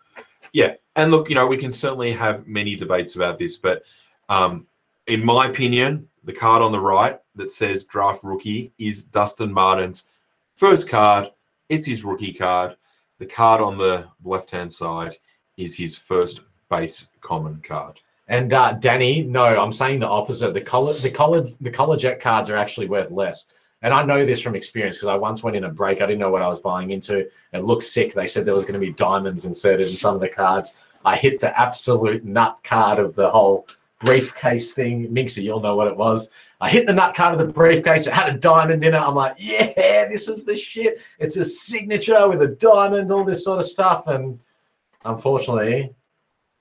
[0.52, 0.74] Yeah.
[0.96, 3.82] And look, you know, we can certainly have many debates about this, but
[4.28, 4.66] um,
[5.06, 10.04] in my opinion, the card on the right that says draft rookie is Dustin Martin's
[10.56, 11.30] first card.
[11.68, 12.76] It's his rookie card.
[13.18, 15.16] The card on the left hand side
[15.56, 18.00] is his first base common card.
[18.28, 20.52] And uh, Danny, no, I'm saying the opposite.
[20.52, 23.46] The color, the college, the college jet cards are actually worth less.
[23.82, 26.00] And I know this from experience because I once went in a break.
[26.00, 27.28] I didn't know what I was buying into.
[27.52, 28.12] It looked sick.
[28.12, 30.74] They said there was going to be diamonds inserted in some of the cards.
[31.04, 33.66] I hit the absolute nut card of the whole
[34.00, 35.08] briefcase thing.
[35.08, 36.28] Minxie, you'll know what it was.
[36.60, 38.06] I hit the nut card of the briefcase.
[38.06, 38.98] It had a diamond in it.
[38.98, 41.00] I'm like, yeah, this is the shit.
[41.20, 44.08] It's a signature with a diamond, all this sort of stuff.
[44.08, 44.40] And
[45.04, 45.94] unfortunately,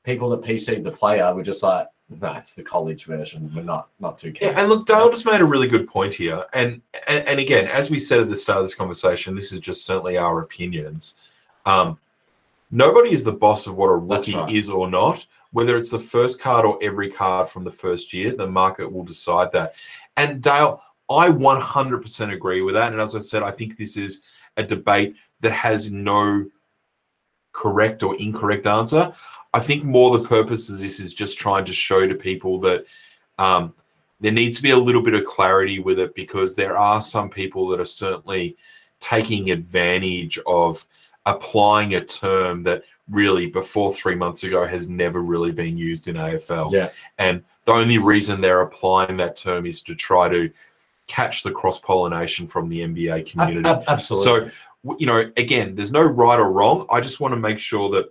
[0.03, 3.51] people that PC'd the player were just like, no, it's the college version.
[3.53, 4.49] We're not not too keen.
[4.49, 6.45] Yeah, and look, Dale just made a really good point here.
[6.53, 9.60] And, and and again, as we said at the start of this conversation, this is
[9.60, 11.16] just certainly our opinions.
[11.66, 11.99] Um,
[12.72, 14.51] nobody is the boss of what a That's rookie right.
[14.51, 15.26] is or not.
[15.51, 19.03] Whether it's the first card or every card from the first year, the market will
[19.03, 19.74] decide that.
[20.16, 22.91] And Dale, I 100% agree with that.
[22.91, 24.24] And as I said, I think this is
[24.58, 26.45] a debate that has no
[27.58, 29.12] correct or incorrect answer.
[29.53, 32.86] I think more the purpose of this is just trying to show to people that
[33.39, 33.74] um,
[34.20, 37.30] there needs to be a little bit of clarity with it because there are some
[37.30, 38.55] people that are certainly
[38.99, 40.86] taking advantage of
[41.26, 46.16] applying a term that really before three months ago has never really been used in
[46.16, 46.72] AFL.
[46.72, 46.89] Yeah.
[47.18, 50.51] And the only reason they're applying that term is to try to
[51.08, 53.68] catch the cross pollination from the NBA community.
[53.68, 54.49] Ab- ab- absolutely.
[54.49, 54.55] So,
[54.97, 56.85] you know, again, there's no right or wrong.
[56.89, 58.05] I just want to make sure that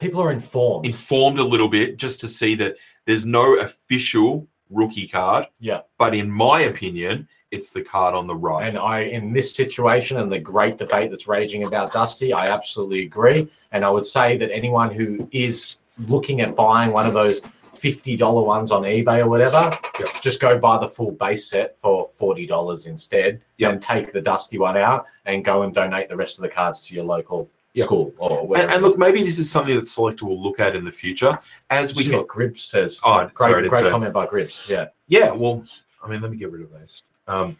[0.00, 0.86] people are informed.
[0.86, 2.76] informed a little bit just to see that
[3.06, 5.46] there's no official rookie card.
[5.60, 5.82] Yeah.
[5.98, 8.68] But in my opinion, it's the card on the right.
[8.68, 13.02] And I, in this situation and the great debate that's raging about Dusty, I absolutely
[13.02, 13.48] agree.
[13.72, 15.78] And I would say that anyone who is
[16.08, 17.40] looking at buying one of those
[17.80, 20.08] $50 ones on eBay or whatever, Yep.
[20.22, 23.72] just go buy the full base set for $40 instead Yep.
[23.72, 26.80] and take the Dusty one out and go and donate the rest of the cards
[26.82, 27.84] to your local Yep.
[27.86, 28.72] school or and, whatever.
[28.72, 31.94] and look, maybe this is something that Select will look at in the future as
[31.94, 32.98] we See what Gribbs says.
[33.04, 34.68] Oh, great sorry, great comment by Gribbs.
[34.68, 34.86] Yeah.
[35.08, 35.62] Yeah, well,
[36.02, 37.02] I mean, let me get rid of those.
[37.28, 37.58] Um,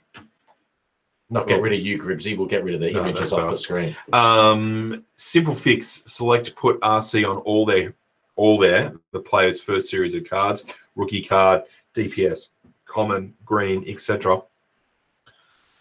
[1.29, 2.37] Not get rid of you, Gribbsy.
[2.39, 3.97] We'll get rid of the No, images off the screen.
[4.13, 7.95] um, simple fix: select put RC on all their
[8.37, 8.95] all there.
[9.13, 10.65] the players' first series of cards,
[10.95, 11.63] rookie card,
[11.95, 12.49] DPS.
[12.85, 14.41] common, green, etc.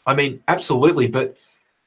[0.07, 1.35] I mean, absolutely, but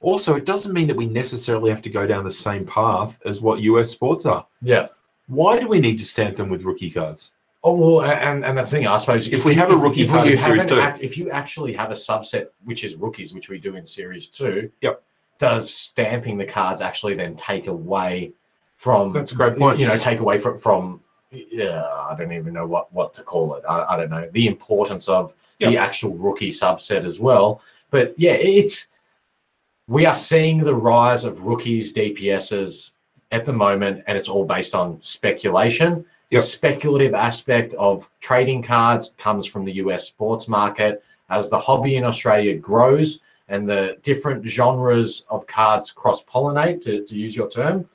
[0.00, 3.40] also it doesn't mean that we necessarily have to go down the same path as
[3.40, 4.46] what US sports are.
[4.62, 4.88] Yeah.
[5.26, 7.32] Why do we need to stamp them with rookie cards?
[7.64, 8.86] Oh well, and and that's the thing.
[8.86, 10.80] I suppose If we have a rookie if card you in Series two.
[10.80, 14.28] ac- if you actually have a subset which is rookies, which we do in series
[14.28, 15.02] two, Yep.
[15.38, 18.32] does stamping the cards actually then take away
[18.78, 19.12] from?
[19.12, 19.78] That's a great point.
[19.78, 21.00] You know, take away from from.
[21.30, 23.64] Yeah, I don't even know what what to call it.
[23.68, 27.60] I, I don't know the importance of the actual rookie subset as well.
[27.90, 28.88] But yeah, it's
[29.88, 32.92] we are seeing the rise of rookies, DPSs
[33.30, 36.04] at the moment, and it's all based on speculation.
[36.30, 36.42] Yep.
[36.42, 41.02] The speculative aspect of trading cards comes from the US sports market.
[41.30, 47.04] As the hobby in Australia grows and the different genres of cards cross pollinate, to,
[47.06, 47.88] to use your term,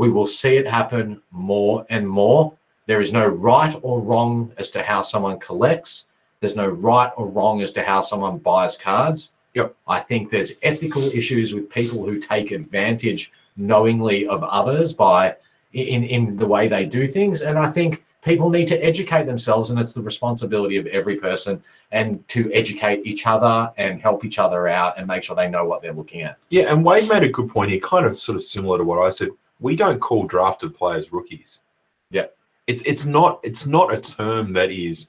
[0.00, 2.54] we will see it happen more and more.
[2.86, 6.06] There is no right or wrong as to how someone collects.
[6.40, 9.32] There's no right or wrong as to how someone buys cards.
[9.52, 9.76] Yep.
[9.86, 15.36] I think there's ethical issues with people who take advantage knowingly of others by
[15.74, 19.68] in in the way they do things, and I think people need to educate themselves,
[19.68, 24.38] and it's the responsibility of every person and to educate each other and help each
[24.38, 26.38] other out and make sure they know what they're looking at.
[26.48, 28.98] Yeah, and Wade made a good point here, kind of sort of similar to what
[28.98, 29.28] I said.
[29.60, 31.62] We don't call drafted players rookies.
[32.10, 32.26] Yeah.
[32.66, 35.08] It's it's not it's not a term that is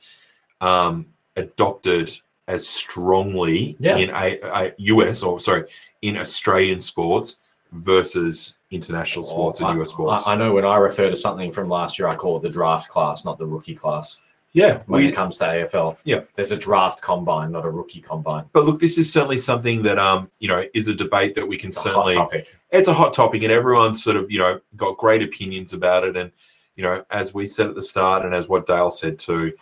[0.62, 2.12] um, adopted
[2.48, 3.98] as strongly Yeah.
[3.98, 5.64] in a, a US or sorry
[6.02, 7.38] in Australian sports
[7.72, 10.24] versus international sports I, and US sports.
[10.28, 12.50] I, I know when I refer to something from last year, I call it the
[12.50, 14.20] draft class, not the rookie class.
[14.54, 16.22] yeah, When we, it comes to AFL, Yeah.
[16.36, 18.46] there's a draft combine, not a rookie combine.
[18.52, 21.58] but look, this is certainly something that um you know is a debate that we
[21.58, 22.48] can It's certainly topic.
[22.72, 26.18] It's a hot topic and everyone's sort of you know got great opinions about it.
[26.18, 26.32] And
[26.76, 29.54] you know as we said at the start and as what dale said too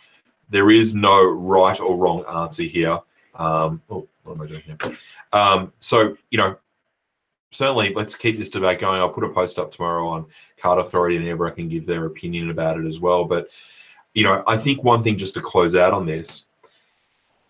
[0.51, 2.99] there is no right or wrong answer here.
[3.36, 4.78] Um oh what am i doing here?
[5.34, 6.57] Um so you know
[7.51, 8.99] certainly let's keep this debate going.
[8.99, 10.26] I'll put a post up tomorrow on
[10.57, 13.26] card authority and everyone can give their opinion about it as well.
[13.26, 13.49] But
[14.14, 16.47] you know i think one thing just to close out on this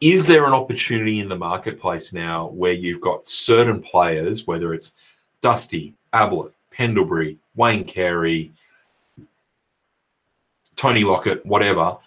[0.02, 4.94] is there an opportunity in the marketplace now where you've got certain players whether it's
[5.42, 8.52] Dusty, Ablett, Pendlebury, Wayne Carey,
[10.76, 11.98] Tony Lockett, whatever,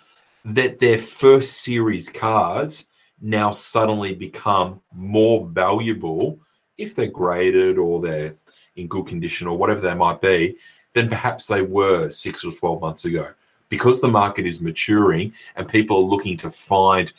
[0.44, 2.86] that their first series cards
[3.20, 6.38] now suddenly become more valuable
[6.78, 8.34] if they're graded or they're
[8.76, 10.56] in good condition or whatever they might be
[10.94, 13.30] than perhaps they were six or 12 months ago.
[13.68, 17.12] Because the market is maturing and people are looking to find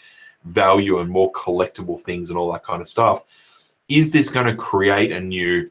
[0.45, 3.23] value and more collectible things and all that kind of stuff,
[3.87, 5.69] is this going to create a new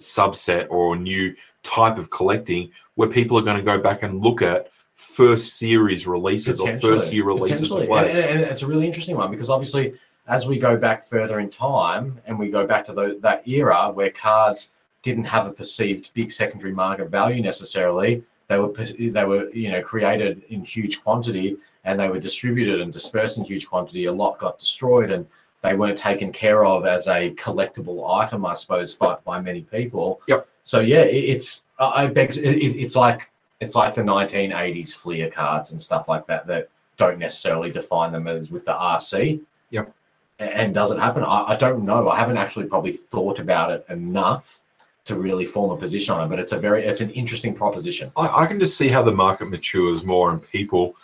[0.00, 4.20] subset or a new type of collecting where people are going to go back and
[4.20, 7.88] look at first series releases or first year releases of.
[8.14, 9.94] And, and it's a really interesting one because obviously,
[10.26, 13.90] as we go back further in time and we go back to tho- that era
[13.90, 14.70] where cards
[15.02, 19.82] didn't have a perceived big secondary market value necessarily, they were they were you know
[19.82, 24.04] created in huge quantity and they were distributed and dispersed in huge quantity.
[24.04, 25.26] A lot got destroyed and
[25.62, 30.20] they weren't taken care of as a collectible item, I suppose, by, by many people.
[30.26, 30.48] Yep.
[30.64, 33.30] So yeah, it, it's I beg it, it- it's like
[33.60, 38.26] it's like the 1980s Fleer cards and stuff like that that don't necessarily define them
[38.26, 39.40] as with the RC.
[39.70, 39.92] Yep.
[40.38, 41.22] And does it happen?
[41.22, 42.08] I, I don't know.
[42.08, 44.60] I haven't actually probably thought about it enough
[45.04, 46.28] to really form a position on it.
[46.30, 48.10] But it's a very it's an interesting proposition.
[48.16, 50.94] I, I can just see how the market matures more and people,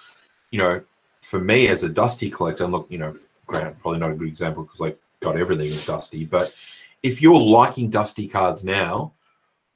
[0.51, 0.81] you know,
[1.21, 3.17] for me as a Dusty collector, and look, you know,
[3.47, 6.55] granted, probably not a good example because I got everything with Dusty, but
[7.03, 9.13] if you're liking Dusty cards now,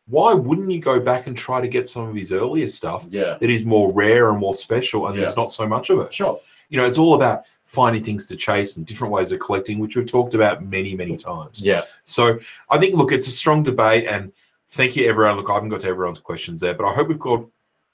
[0.09, 3.37] why wouldn't you go back and try to get some of his earlier stuff Yeah.
[3.41, 5.23] that is more rare and more special and Yeah.
[5.23, 6.13] there's not so much of it?
[6.13, 6.41] Sure.
[6.69, 9.95] You know, it's all about finding things to chase and different ways of collecting, which
[9.95, 11.63] we've talked about many, many times.
[11.63, 11.83] Yeah.
[12.05, 14.33] So I think, look, it's a strong debate, and
[14.71, 15.37] thank you, everyone.
[15.37, 17.45] Look, I haven't got to everyone's questions there, but I hope we've got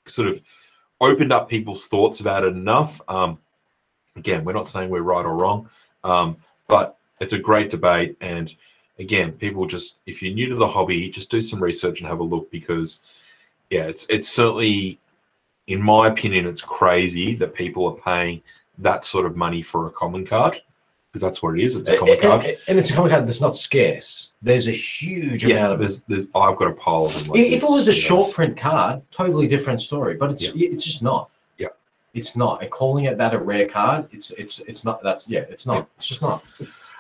[0.07, 0.41] sort of
[1.03, 3.03] opened up people's thoughts about it enough.
[3.09, 3.39] Um,
[4.17, 5.69] again, we're not saying we're right or wrong,
[6.05, 6.37] um,
[6.69, 8.17] but it's a great debate.
[8.21, 8.55] And
[8.99, 12.21] again, people just, if you're new to the hobby, just do some research and have
[12.21, 13.01] a look because,
[13.71, 14.99] yeah, it's it's certainly,
[15.67, 18.43] in my opinion, it's crazy that people are paying
[18.79, 20.61] that sort of money for a common card
[21.11, 21.77] because that's what it is.
[21.77, 22.45] It's a common And, card.
[22.45, 24.31] and- and it's a common card that's not scarce.
[24.43, 27.29] There's a huge yeah, amount of there's, there's, I've got a pile of them.
[27.33, 28.07] like if if it was a you know.
[28.09, 30.15] short print card, totally different story.
[30.17, 30.53] But it's Yeah.
[30.55, 31.31] it's just not.
[32.17, 32.63] It's not.
[32.63, 35.03] And calling it that a rare card, it's it's it's not.
[35.03, 35.41] That's yeah.
[35.51, 35.87] It's not.
[35.99, 36.43] It's just not.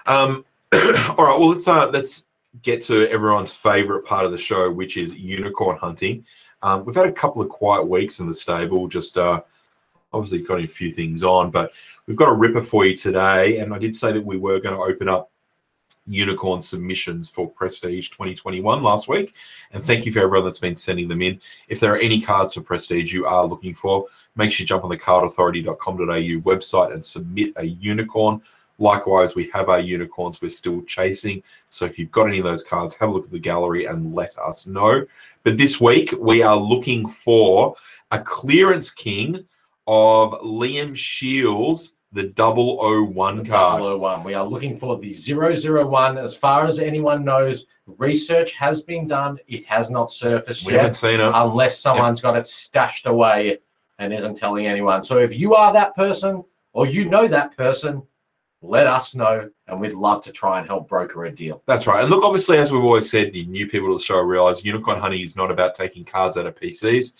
[0.05, 2.27] Um, all right, well let's uh, let's
[2.63, 6.25] get to everyone's favorite part of the show, which is unicorn hunting.
[6.63, 8.89] Um, we've had a couple of quiet weeks in the stable.
[8.89, 9.41] Just uh,
[10.13, 11.73] obviously got a few things on, but
[12.07, 13.59] we've got a ripper for you today.
[13.59, 15.31] And I did say that we were going to open up
[16.07, 19.35] unicorn submissions for Prestige 2021 last week.
[19.73, 21.41] And thank you for everyone that's been sending them in.
[21.69, 24.85] If there are any cards for Prestige you are looking for, make sure you jump
[24.85, 28.41] on the cardauthority.com.au website and submit a unicorn.
[28.79, 31.43] Likewise, we have our unicorns we're still chasing.
[31.71, 34.15] So if you've got any of those cards, have a look at the gallery and
[34.15, 35.07] let us know.
[35.45, 37.77] But this week, we are looking for
[38.11, 39.45] a clearance king
[39.87, 43.83] of Liam Shiels the 001 The card.
[43.85, 44.25] 001.
[44.25, 46.19] We are looking for the 001.
[46.19, 47.67] As far as anyone knows,
[47.99, 49.39] research has been done.
[49.47, 51.33] It has not surfaced We yet, haven't seen it.
[51.35, 53.59] unless someone's got it stashed away
[53.99, 55.03] and isn't telling anyone.
[55.03, 56.43] So if you are that person
[56.73, 58.03] or you know that person,
[58.63, 61.63] let us know, and we'd love to try and help broker a deal.
[61.67, 62.01] That's right.
[62.01, 64.99] And look, obviously, as we've always said, the new people to the show realize unicorn
[64.99, 67.15] Honey is not about taking cards out of PCs.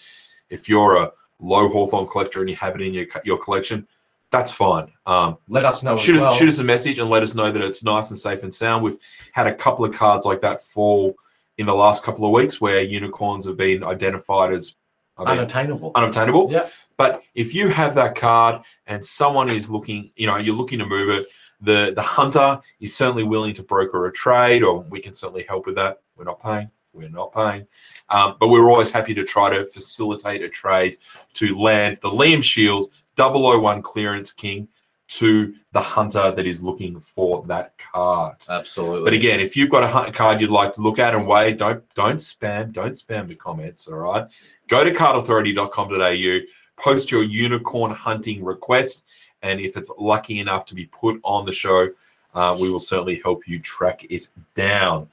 [0.49, 3.87] If you're a low Hawthorn collector and you have it in your, your collection,
[4.31, 4.91] that's fine.
[5.07, 6.31] Um, Let us know shoot, as well.
[6.33, 8.83] shoot us a message and let us know that it's nice and safe and sound.
[8.85, 8.99] We've
[9.33, 11.15] had a couple of cards like that fall
[11.59, 14.75] in the last couple of weeks where unicorns have been identified as
[15.17, 15.93] I mean, Unattainable.
[15.95, 16.53] unobtainable.
[16.53, 16.69] Yeah.
[16.99, 20.87] But if you have that card and someone is looking, you know, you're looking to
[20.87, 21.27] move it,
[21.61, 25.65] the the hunter is certainly willing to broker a trade, or we can certainly help
[25.67, 26.03] with that.
[26.17, 26.71] We're not paying.
[26.93, 27.67] We're not paying.
[28.11, 30.99] Um, but we're always happy to try to facilitate a trade
[31.35, 34.69] to land the Liam Shiels 001 clearance king
[35.09, 38.37] to the hunter that is looking for that card.
[38.49, 39.05] Absolutely.
[39.05, 41.59] But again, if you've got a hunt card you'd like to look at and wait,
[41.59, 43.89] don't don't spam, don't spam the comments.
[43.89, 44.27] All right,
[44.69, 46.41] go to cardauthority.com.au,
[46.77, 49.05] post your unicorn hunting request,
[49.43, 51.89] and if it's lucky enough to be put on the show,
[52.35, 55.09] uh, we will certainly help you track it down.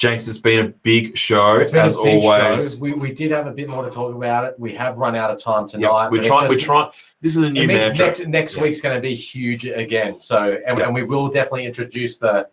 [0.00, 2.76] Jenks, it's been a big show It's been as a big always.
[2.76, 2.80] show.
[2.80, 4.58] We, we did have a bit more to talk about it.
[4.58, 6.08] We have run out of time Yep, tonight.
[6.10, 6.48] we're but it trying.
[6.48, 6.90] We're trying.
[7.20, 8.06] This is a new mantra.
[8.06, 10.18] next next week's going to be huge again.
[10.18, 10.86] So, and, Yeah.
[10.86, 12.48] and we will definitely introduce the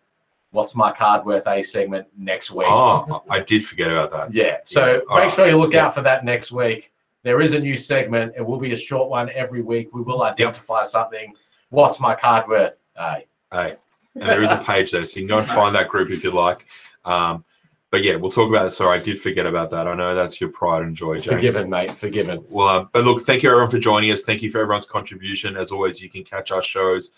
[0.52, 2.68] "What's my card worth?" a segment next week.
[2.70, 4.34] Oh, I did forget about that.
[4.34, 4.58] Yeah.
[4.66, 6.91] So Yeah, make sure you look out for that next week.
[7.24, 8.34] There is a new segment.
[8.36, 9.93] It will be a short one every week.
[9.93, 11.34] We will identify something.
[11.70, 12.78] What's my card worth?
[12.98, 13.78] Hey, Hey,
[14.16, 16.26] and there is a page there, so you can go and find that group if
[16.26, 16.66] you like.
[17.08, 17.43] Um,
[17.89, 18.72] but yeah, we'll talk about it.
[18.72, 19.88] Sorry, I did forget about that.
[19.88, 21.28] I know that's your pride and joy, James.
[21.28, 21.91] forgiven, mate.
[21.91, 22.43] Forgiven.
[22.49, 24.24] Well, uh, but look, thank you everyone for joining us.
[24.24, 25.55] Thank you for everyone's contribution.
[25.55, 27.12] As always, you can catch our shows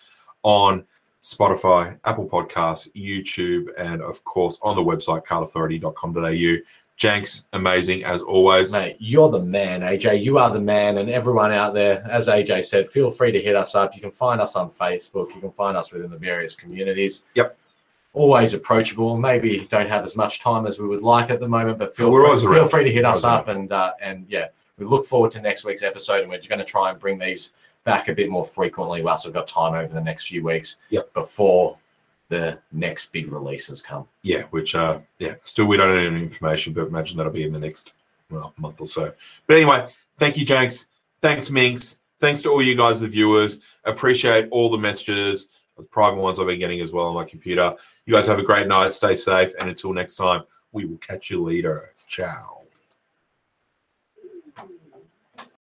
[0.44, 0.86] on
[1.24, 6.64] Spotify, Apple Podcasts, YouTube, and of course on the website cardauthority.com.au.
[7.00, 8.74] Janks, amazing as always.
[8.74, 10.22] Mate, you're the man, AJ.
[10.22, 13.56] You are the man, and everyone out there, as AJ said, feel free to hit
[13.56, 13.96] us up.
[13.96, 15.34] You can find us on Facebook.
[15.34, 17.24] You can find us within the various communities.
[17.36, 17.58] Yep.
[18.20, 19.18] Always approachable.
[19.18, 22.12] Maybe don't have as much time as we would like at the moment, but feel
[22.12, 24.48] free, feel free to hit us up and uh, and yeah,
[24.78, 27.54] we look forward to next week's episode, and we're going to try and bring these
[27.86, 30.78] back a bit more frequently whilst we've got time over the next few weeks.
[30.90, 31.14] Yep.
[31.14, 31.78] Before
[32.28, 34.08] the next big releases come.
[34.22, 37.54] Yeah, which uh yeah, still we don't have any information, but imagine that'll be in
[37.54, 37.94] the next
[38.30, 39.14] well month or so.
[39.48, 40.88] But anyway, thank you, Janks.
[41.22, 42.00] Thanks, Minx.
[42.20, 43.62] Thanks to all you guys, the viewers.
[43.86, 45.48] Appreciate all the messages,
[45.78, 47.76] the private ones I've been getting as well on my computer.
[48.10, 48.92] You guys have a great night.
[48.92, 50.42] Stay safe, and until next time,
[50.72, 51.94] we will catch you later.
[52.08, 52.59] Ciao.